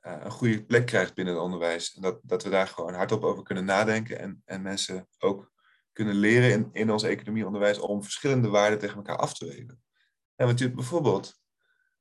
eh, 0.00 0.20
een 0.20 0.30
goede 0.30 0.64
plek 0.64 0.86
krijgt 0.86 1.14
binnen 1.14 1.34
het 1.34 1.42
onderwijs. 1.42 1.94
En 1.94 2.02
dat, 2.02 2.20
dat 2.22 2.42
we 2.42 2.50
daar 2.50 2.66
gewoon 2.66 2.94
hardop 2.94 3.24
over 3.24 3.42
kunnen 3.42 3.64
nadenken 3.64 4.18
en, 4.18 4.42
en 4.44 4.62
mensen 4.62 5.08
ook 5.18 5.52
kunnen 5.92 6.14
leren 6.14 6.50
in, 6.50 6.68
in 6.72 6.90
ons 6.90 7.02
economieonderwijs 7.02 7.78
om 7.78 8.02
verschillende 8.02 8.48
waarden 8.48 8.78
tegen 8.78 8.96
elkaar 8.96 9.16
af 9.16 9.34
te 9.34 9.46
wegen. 9.46 9.82
En 10.34 10.46
natuurlijk 10.46 10.78
bijvoorbeeld 10.78 11.40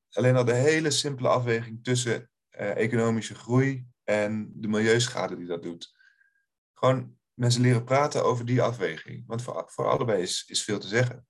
alleen 0.09 0.35
al 0.35 0.45
de 0.45 0.53
hele 0.53 0.91
simpele 0.91 1.27
afweging 1.27 1.83
tussen 1.83 2.29
uh, 2.59 2.77
economische 2.77 3.35
groei 3.35 3.87
en 4.03 4.51
de 4.55 4.67
milieuschade 4.67 5.37
die 5.37 5.47
dat 5.47 5.63
doet. 5.63 5.95
Gewoon 6.73 7.17
mensen 7.33 7.61
leren 7.61 7.83
praten 7.83 8.23
over 8.23 8.45
die 8.45 8.61
afweging. 8.61 9.23
Want 9.27 9.41
voor, 9.41 9.63
voor 9.67 9.85
allebei 9.85 10.21
is, 10.21 10.43
is 10.47 10.63
veel 10.63 10.79
te 10.79 10.87
zeggen. 10.87 11.25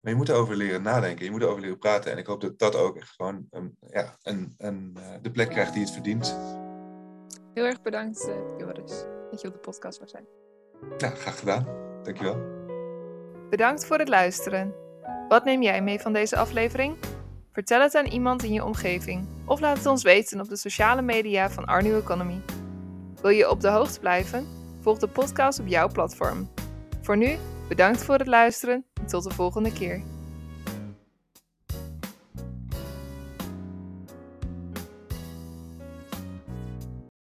Maar 0.00 0.12
je 0.12 0.18
moet 0.18 0.28
erover 0.28 0.56
leren 0.56 0.82
nadenken, 0.82 1.24
je 1.24 1.30
moet 1.30 1.42
erover 1.42 1.60
leren 1.60 1.78
praten. 1.78 2.12
En 2.12 2.18
ik 2.18 2.26
hoop 2.26 2.40
dat 2.40 2.58
dat 2.58 2.76
ook 2.76 2.96
echt 2.96 3.10
gewoon 3.10 3.46
um, 3.50 3.76
ja, 3.80 4.16
een, 4.22 4.54
een, 4.56 4.96
uh, 4.98 5.04
de 5.22 5.30
plek 5.30 5.50
krijgt 5.50 5.72
die 5.72 5.82
het 5.82 5.92
verdient. 5.92 6.36
Heel 7.54 7.64
erg 7.64 7.82
bedankt, 7.82 8.28
uh, 8.28 8.34
Joris, 8.58 9.04
dat 9.30 9.40
je 9.40 9.46
op 9.46 9.52
de 9.52 9.60
podcast 9.60 9.98
was 9.98 10.10
zijn. 10.10 10.26
Ja, 10.98 11.08
graag 11.08 11.38
gedaan. 11.38 11.66
Dankjewel. 12.02 12.52
Bedankt 13.50 13.86
voor 13.86 13.98
het 13.98 14.08
luisteren. 14.08 14.74
Wat 15.28 15.44
neem 15.44 15.62
jij 15.62 15.82
mee 15.82 16.00
van 16.00 16.12
deze 16.12 16.36
aflevering? 16.36 16.96
Vertel 17.52 17.80
het 17.80 17.94
aan 17.94 18.06
iemand 18.06 18.42
in 18.42 18.52
je 18.52 18.64
omgeving 18.64 19.28
of 19.44 19.60
laat 19.60 19.76
het 19.76 19.86
ons 19.86 20.02
weten 20.02 20.40
op 20.40 20.48
de 20.48 20.56
sociale 20.56 21.02
media 21.02 21.50
van 21.50 21.64
New 21.82 21.96
Economy. 21.96 22.40
Wil 23.20 23.30
je 23.30 23.50
op 23.50 23.60
de 23.60 23.68
hoogte 23.68 24.00
blijven? 24.00 24.63
Volg 24.84 24.98
de 24.98 25.08
podcast 25.08 25.60
op 25.60 25.66
jouw 25.66 25.88
platform. 25.88 26.48
Voor 27.02 27.16
nu, 27.16 27.36
bedankt 27.68 28.04
voor 28.04 28.14
het 28.14 28.26
luisteren 28.26 28.84
en 29.00 29.06
tot 29.06 29.24
de 29.24 29.30
volgende 29.30 29.72
keer. 29.72 30.13